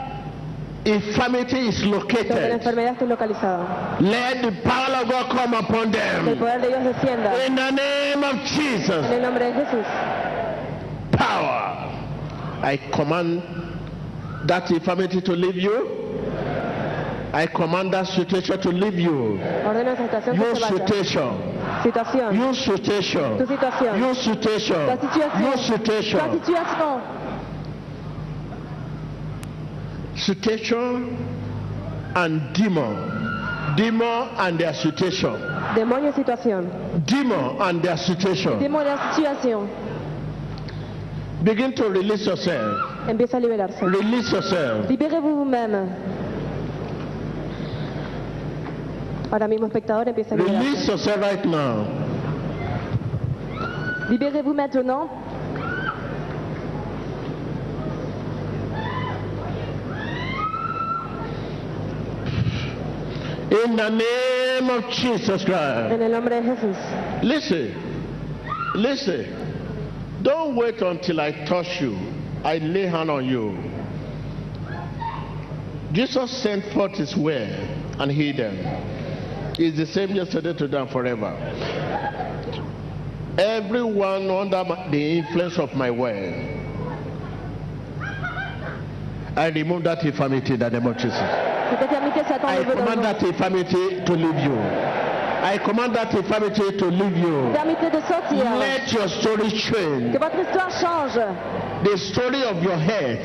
[0.90, 3.98] infirmity is Donde la located, enfermedad esté localizada.
[4.02, 6.38] let the power of God come upon Que el them.
[6.40, 7.46] poder de Dios descienda.
[7.48, 9.06] In the name of En Jesus.
[9.12, 9.86] el nombre de Jesús.
[11.12, 11.90] Power.
[12.64, 13.42] I command
[14.46, 15.96] that infirmity to leave you.
[17.32, 19.40] I command that situation to leave you.
[19.66, 20.88] Ordeno esa situación que Your se vaya.
[20.88, 21.30] situation.
[21.84, 22.36] Situación.
[22.36, 23.38] Your situation.
[23.38, 24.00] Tu situación.
[24.00, 24.88] Your situation.
[24.88, 25.42] Ta situation.
[25.42, 27.02] Your Ta situation.
[30.20, 30.60] Situation.
[30.60, 31.18] Situation
[32.16, 33.76] and demon.
[33.76, 35.34] Demon and their situation.
[35.76, 36.70] Demonio situación.
[37.06, 38.60] Demon and their situation.
[38.60, 39.70] Demonio y situation.
[41.44, 43.08] Begin to release yourself.
[43.08, 43.82] Empieza a liberarse.
[43.86, 44.90] Release yourself.
[44.90, 45.88] Libérez-vous vous-même.
[49.32, 50.88] Ahora mismo, espectador, empieza a Release liberarse.
[50.92, 51.86] yourself right now.
[54.10, 55.08] Libérez-vous maintenant.
[63.52, 65.92] In the name of Jesus Christ.
[65.92, 67.24] En el nombre de Jesús.
[67.24, 67.74] Listen.
[68.76, 70.22] Listen.
[70.22, 71.98] Don't wait until I touch you.
[72.44, 73.58] I lay hand on you.
[75.94, 77.50] Jesus sent forth his word
[77.98, 79.56] and healed them.
[79.56, 81.34] He's the same yesterday, today, and forever.
[83.40, 86.36] Everyone under the influence of my word,
[89.36, 91.49] I remove that infirmity in the name of Jesus.
[91.72, 94.60] I command that infirmity to leave you.
[95.42, 97.52] I command that infirmity to leave you.
[98.60, 100.18] Let your story Que change.
[100.18, 101.69] votre histoire change.
[101.84, 103.20] The story of your head.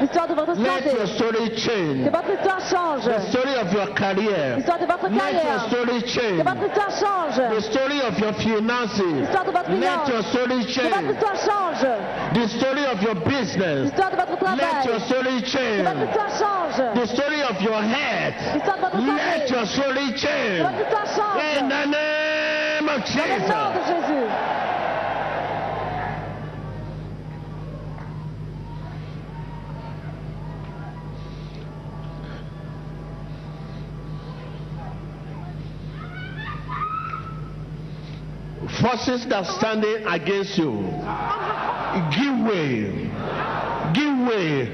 [0.00, 0.96] L'histoire de votre Let santé.
[0.96, 2.08] your story Que change.
[2.10, 3.04] votre histoire change.
[3.04, 4.56] The story of your career.
[4.56, 5.60] L'histoire de votre Let your carrière.
[5.68, 6.42] story Que change.
[6.42, 7.36] votre histoire change.
[7.36, 9.02] The story of your finances.
[9.12, 10.08] L'histoire de votre Let finance.
[10.08, 11.10] your story Que votre change.
[11.12, 11.80] histoire change.
[12.32, 13.84] The story of your business.
[13.84, 14.86] L'histoire de votre Let travail.
[14.88, 16.08] your story Que votre change.
[16.08, 16.94] histoire change.
[16.96, 18.34] The story of your head.
[18.54, 19.52] L'histoire de votre Let santé.
[19.52, 20.62] your story Que change.
[20.64, 21.60] votre histoire change.
[21.60, 24.26] In the name of Dans le nom de Jésus.
[38.80, 40.72] Forces that standing against you.
[42.14, 43.08] Give way.
[43.94, 44.68] Give way.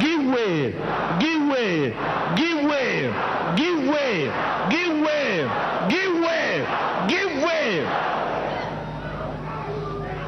[0.00, 0.72] Give way.
[1.18, 1.92] Give way.
[2.36, 3.10] Give way.
[3.56, 4.30] Give way.
[4.70, 5.48] Give way.
[5.90, 6.66] Give way.
[7.08, 7.84] Give way.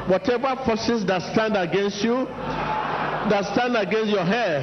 [0.07, 2.27] Whatever forces that stand against you
[3.29, 4.61] that stand against your hair,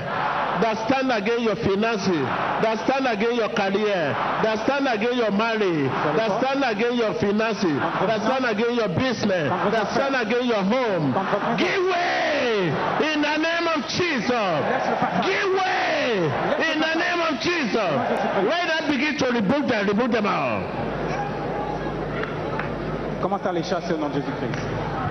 [0.63, 2.25] that stand against your finances,
[2.63, 7.77] that stand against your career, that stand against your marriage, that stand against your finances,
[7.77, 11.13] that stand against your business, that stand against your home.
[11.59, 12.71] Give way
[13.13, 14.57] in the name of Jesus.
[15.27, 16.31] Give way
[16.73, 17.93] in the name of Jesus.
[18.49, 20.65] Let that begin to rebuke them, rebuke them out.
[23.21, 25.04] Commence à les chasser au nom de Jésus-Christ.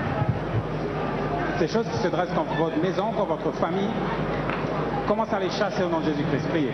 [1.59, 3.89] Ces choses qui se dressent contre votre maison, contre votre famille,
[5.07, 6.47] commence à les chasser au nom de Jésus-Christ?
[6.49, 6.71] Priez.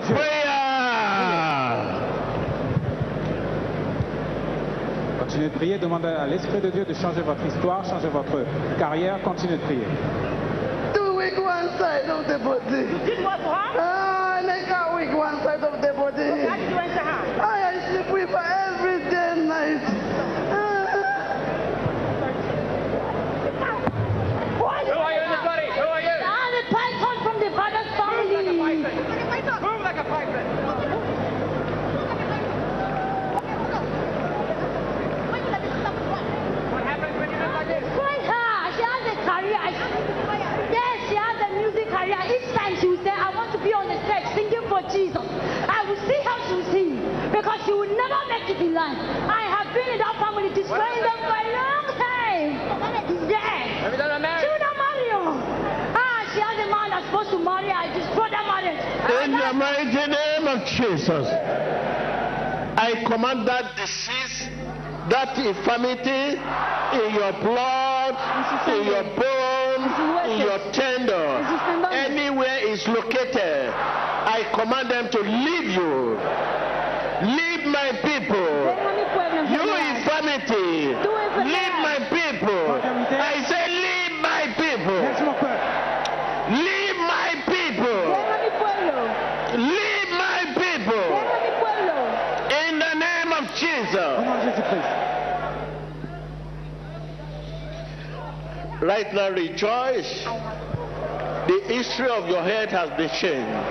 [0.00, 0.40] Continue.
[5.18, 8.44] Continuez de prier, demandez à l'Esprit de Dieu de changer votre histoire, changer votre
[8.78, 9.20] carrière.
[9.22, 9.86] Continuez de prier.
[10.94, 12.86] To weak one side of the body.
[13.04, 13.78] Did what for her?
[13.78, 16.30] Ah, and I can't weak one side of the body.
[16.42, 17.49] What did you answer her?
[47.60, 48.96] Because she will never make it in life.
[49.28, 52.50] I have been in that family destroying them for a long time.
[53.28, 53.80] Yes.
[53.84, 54.48] Have you done a She marriage?
[54.48, 55.22] will not marry you.
[55.96, 57.76] Ah, she has a man that's supposed to marry her.
[57.76, 58.80] I destroy that marriage.
[59.24, 61.26] In the mighty name of Jesus,
[62.80, 64.48] I command that disease,
[65.10, 68.14] that infirmity in your blood,
[68.68, 69.92] in your bones,
[70.32, 71.44] in your tendon,
[71.92, 73.70] anywhere is located.
[73.70, 76.18] I command them to leave you.
[77.20, 78.50] Leave my people.
[78.66, 79.64] Deja mi pueblo You
[79.94, 80.94] infirmity,
[81.46, 82.80] leave my people.
[82.82, 85.00] I say, leave my people.
[85.00, 85.56] Laisse mon peuple.
[86.50, 88.02] Leave my people.
[88.10, 89.02] Deja mi pueblo.
[89.56, 91.08] Leave my people.
[91.10, 91.96] Deja mi pueblo.
[92.68, 94.16] In the name of Jesus.
[94.24, 95.10] nom de Jésus-Christ.
[98.82, 100.24] Right now, rejoice.
[101.46, 103.66] The history of your head has been changed.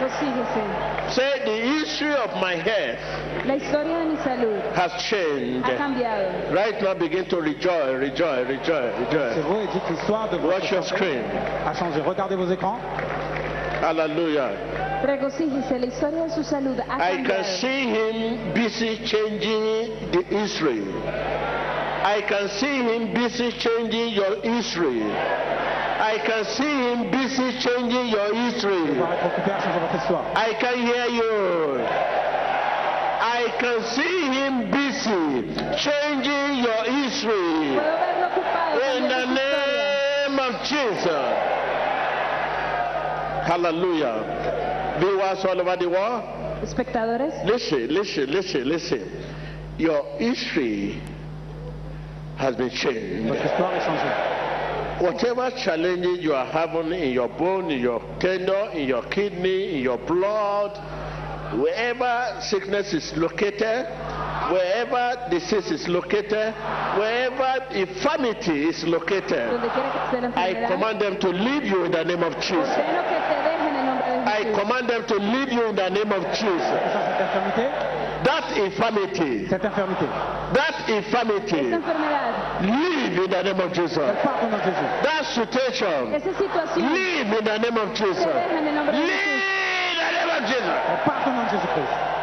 [0.00, 1.12] Regocíjese.
[1.14, 2.98] Say, the history of my head
[3.46, 5.64] La historia de mi salud has changed.
[5.64, 6.50] ha cambiado.
[6.54, 9.44] Right now, begin to rejoice, rejoice, rejoice, C'est rejoice.
[9.44, 11.22] vous et dites l'histoire de votre Watch your screen.
[11.66, 12.00] a changé.
[12.00, 12.78] Regardez vos écrans.
[13.82, 14.50] Hallelujah.
[15.04, 15.78] Regocíjese.
[15.78, 17.44] La historia de su salud ha I can cambiado.
[17.60, 20.82] see him busy changing the history.
[22.02, 25.02] I can see him busy changing your history.
[26.00, 28.94] I can see him busy changing your history.
[28.94, 30.24] Vous être occupé à changer votre histoire.
[30.34, 31.80] I can hear you.
[33.20, 35.44] I can see him busy
[35.76, 37.76] changing your history.
[37.76, 41.60] Puedo verlo ocupado In the name of Jesus.
[43.44, 44.96] Hallelujah.
[45.00, 46.22] Viewers all over the world,
[46.62, 49.22] Espectadores, listen, listen, listen, listen.
[49.78, 51.00] Your history
[52.36, 53.28] has been changed.
[55.00, 59.82] Whatever challenges you are having in your bone, in your tendon, in your kidney, in
[59.82, 60.76] your blood,
[61.58, 63.86] wherever sickness is located,
[64.52, 66.52] wherever disease is located,
[67.00, 71.84] wherever infirmity is located, donde quiera que esté la I command them to leave you
[71.84, 72.68] in the name of Jesus.
[72.68, 75.76] ordeno que te dejen en el nombre de I command them to leave you in
[75.76, 78.09] the name of Jesus.
[78.24, 80.06] Ça, cette That infirmity, cette infirmité,
[80.52, 83.98] that Esta infirmity, enfermedad, leave in the name of Jesus.
[83.98, 84.86] elle part au nom de Jésus.
[85.02, 88.22] That situation, esa situación, leave in the name of Jesus.
[88.22, 92.19] se deja en el nombre de Leave in the name of Jesus.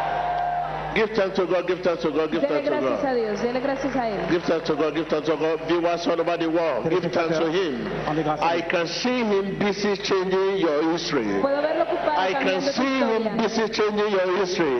[0.97, 1.13] Elle part to God.
[1.13, 3.15] Give thanks to God, give thanks to God, give Dele thanks to gracias a God.
[3.15, 4.29] Dios, dele gracias a Él.
[4.29, 5.59] Give thanks to God, give thanks to God.
[5.67, 7.85] Viewers all over the world, give thanks to Him.
[8.07, 8.63] Rendez grâce à I lui.
[8.69, 11.25] can see Him busy changing your history.
[11.41, 13.37] Puedo verlo ocupado I can see Him historia.
[13.37, 14.77] busy changing your history.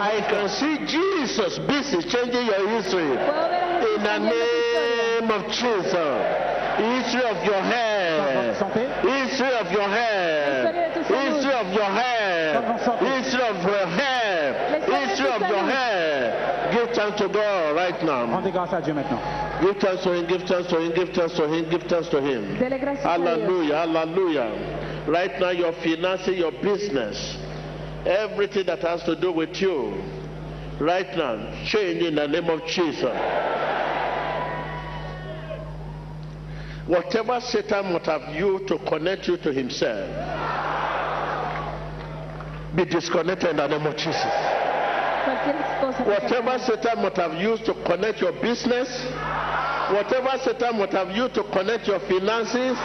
[0.00, 3.08] I can see Jesus busy changing your history.
[3.16, 5.20] Puedo ver a Jesús In the cambiando tu historia.
[5.20, 6.14] name of Jesus.
[6.74, 8.52] History of your hair.
[9.02, 10.90] History of your hair.
[11.04, 12.62] History of your hair.
[13.00, 14.80] History of your hair.
[14.84, 16.63] History of your hair.
[16.74, 18.26] Give thanks to God right now.
[18.26, 19.20] Rendez grâce à Dieu maintenant.
[19.62, 20.26] Give thanks to Him.
[20.26, 20.92] Give thanks to Him.
[20.92, 21.70] Give thanks to Him.
[21.70, 22.58] Give thanks to Him.
[22.58, 23.04] Dele gracias.
[23.04, 25.06] Hallelujah, hallelujah.
[25.06, 27.36] Right now, your financing, your business,
[28.04, 30.02] everything that has to do with you,
[30.80, 33.14] right now, change in the name of Jesus.
[36.88, 40.10] Whatever Satan would have you to connect you to himself,
[42.74, 44.63] be disconnected in the name of Jesus.
[45.44, 48.88] Cualquier cosa que Whatever Satan might have used to connect your business,
[49.92, 52.78] whatever Satan might have used to connect your finances,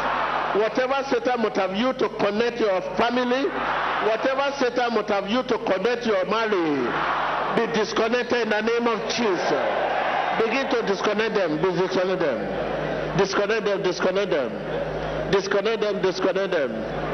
[0.55, 3.47] whatever Satan might have used to connect your family,
[4.07, 6.89] whatever Satan might have used to connect your marriage,
[7.55, 9.63] be disconnected in the name of Jesus.
[10.43, 13.17] Begin to disconnect them, be disconnect them.
[13.17, 14.51] Disconnect them, disconnect them.
[15.31, 16.71] Disconnect them, disconnect them.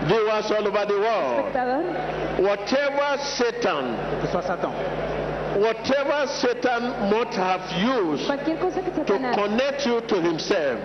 [0.08, 1.52] Viewers all over the world.
[1.52, 3.96] espectador, Whatever Satan
[5.56, 10.02] Que ce soit Satan Whatever Satan might have used Cualquier cosa que to connect you
[10.02, 10.80] to himself,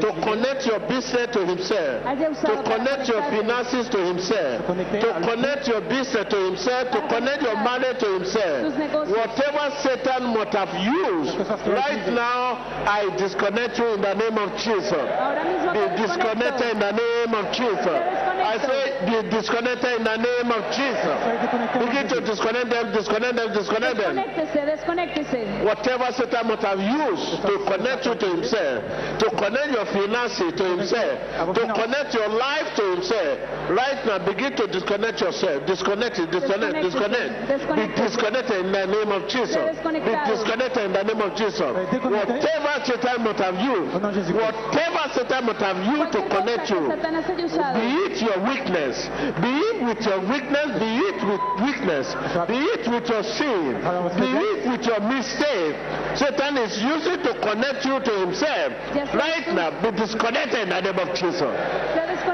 [0.00, 5.80] to connect your business to himself, to connect your finances to himself, to connect your
[5.82, 8.72] business to himself, to connect your money to himself.
[9.08, 14.00] Whatever Satan might have used, Las cosas que él right now I disconnect you in
[14.00, 14.92] the name of Jesus.
[14.92, 18.24] Ahora mismo Be disconnected in the name of Jesus.
[18.44, 21.16] I say be disconnected in the name of Jesus.
[21.24, 24.13] Soyez déconnectés au nom de Begin to disconnect them, disconnect them, disconnect them.
[24.14, 25.64] Desconéctese, desconéctese.
[25.64, 28.84] Whatever Satan might have used to connect you to himself,
[29.18, 33.38] to connect your finances to himself, to connect your life to himself,
[33.70, 35.66] right now begin to disconnect yourself.
[35.66, 37.32] Disconnect it, disconnect, disconnect.
[37.74, 39.56] Be disconnected in the name of Jesus.
[39.82, 41.74] Be disconnected in the name of Jesus.
[41.74, 44.02] Whatever Satan might have used, oh,
[44.34, 47.80] whatever Satan might have used to connect que you, Satanás haya usado.
[47.80, 49.08] be it your weakness,
[49.40, 52.06] be it with your weakness, be it with weakness,
[52.48, 53.80] be it with your sin,
[54.12, 55.76] be it with your mistake.
[56.16, 58.72] Satan is using to connect you to himself.
[59.14, 61.52] Right now, be disconnected in the name of Jesus.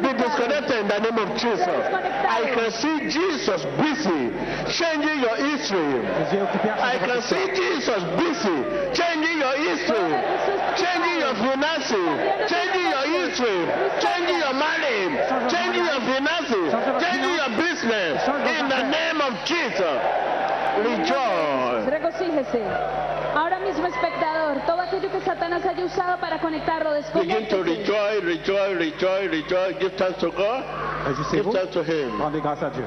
[0.02, 1.66] Be disconnected in the name of Jesus.
[1.66, 4.32] I can see Jesus busy
[4.72, 6.00] changing your history.
[6.00, 8.58] Jésus est occupé à I can see Jesus busy
[8.94, 10.12] changing your history,
[10.76, 12.10] changing your finances,
[12.48, 13.60] changing your history,
[14.00, 14.98] changing your money,
[15.50, 16.68] changing your finances,
[17.02, 18.22] changing your business.
[18.58, 19.98] In the name of Jesus,
[20.86, 21.49] rejoice.
[23.34, 27.62] Ahora mismo, espectador, todo aquello que Satanás haya usado para conectarlo, Begin to desconéctese.
[27.62, 29.78] rejoice, rejoice, rejoice, rejoice.
[29.78, 30.64] Give thanks to God.
[30.64, 31.52] Give Réjouissez-vous.
[31.52, 32.18] thanks to Him.
[32.20, 32.84] Rendez grâce à Dieu.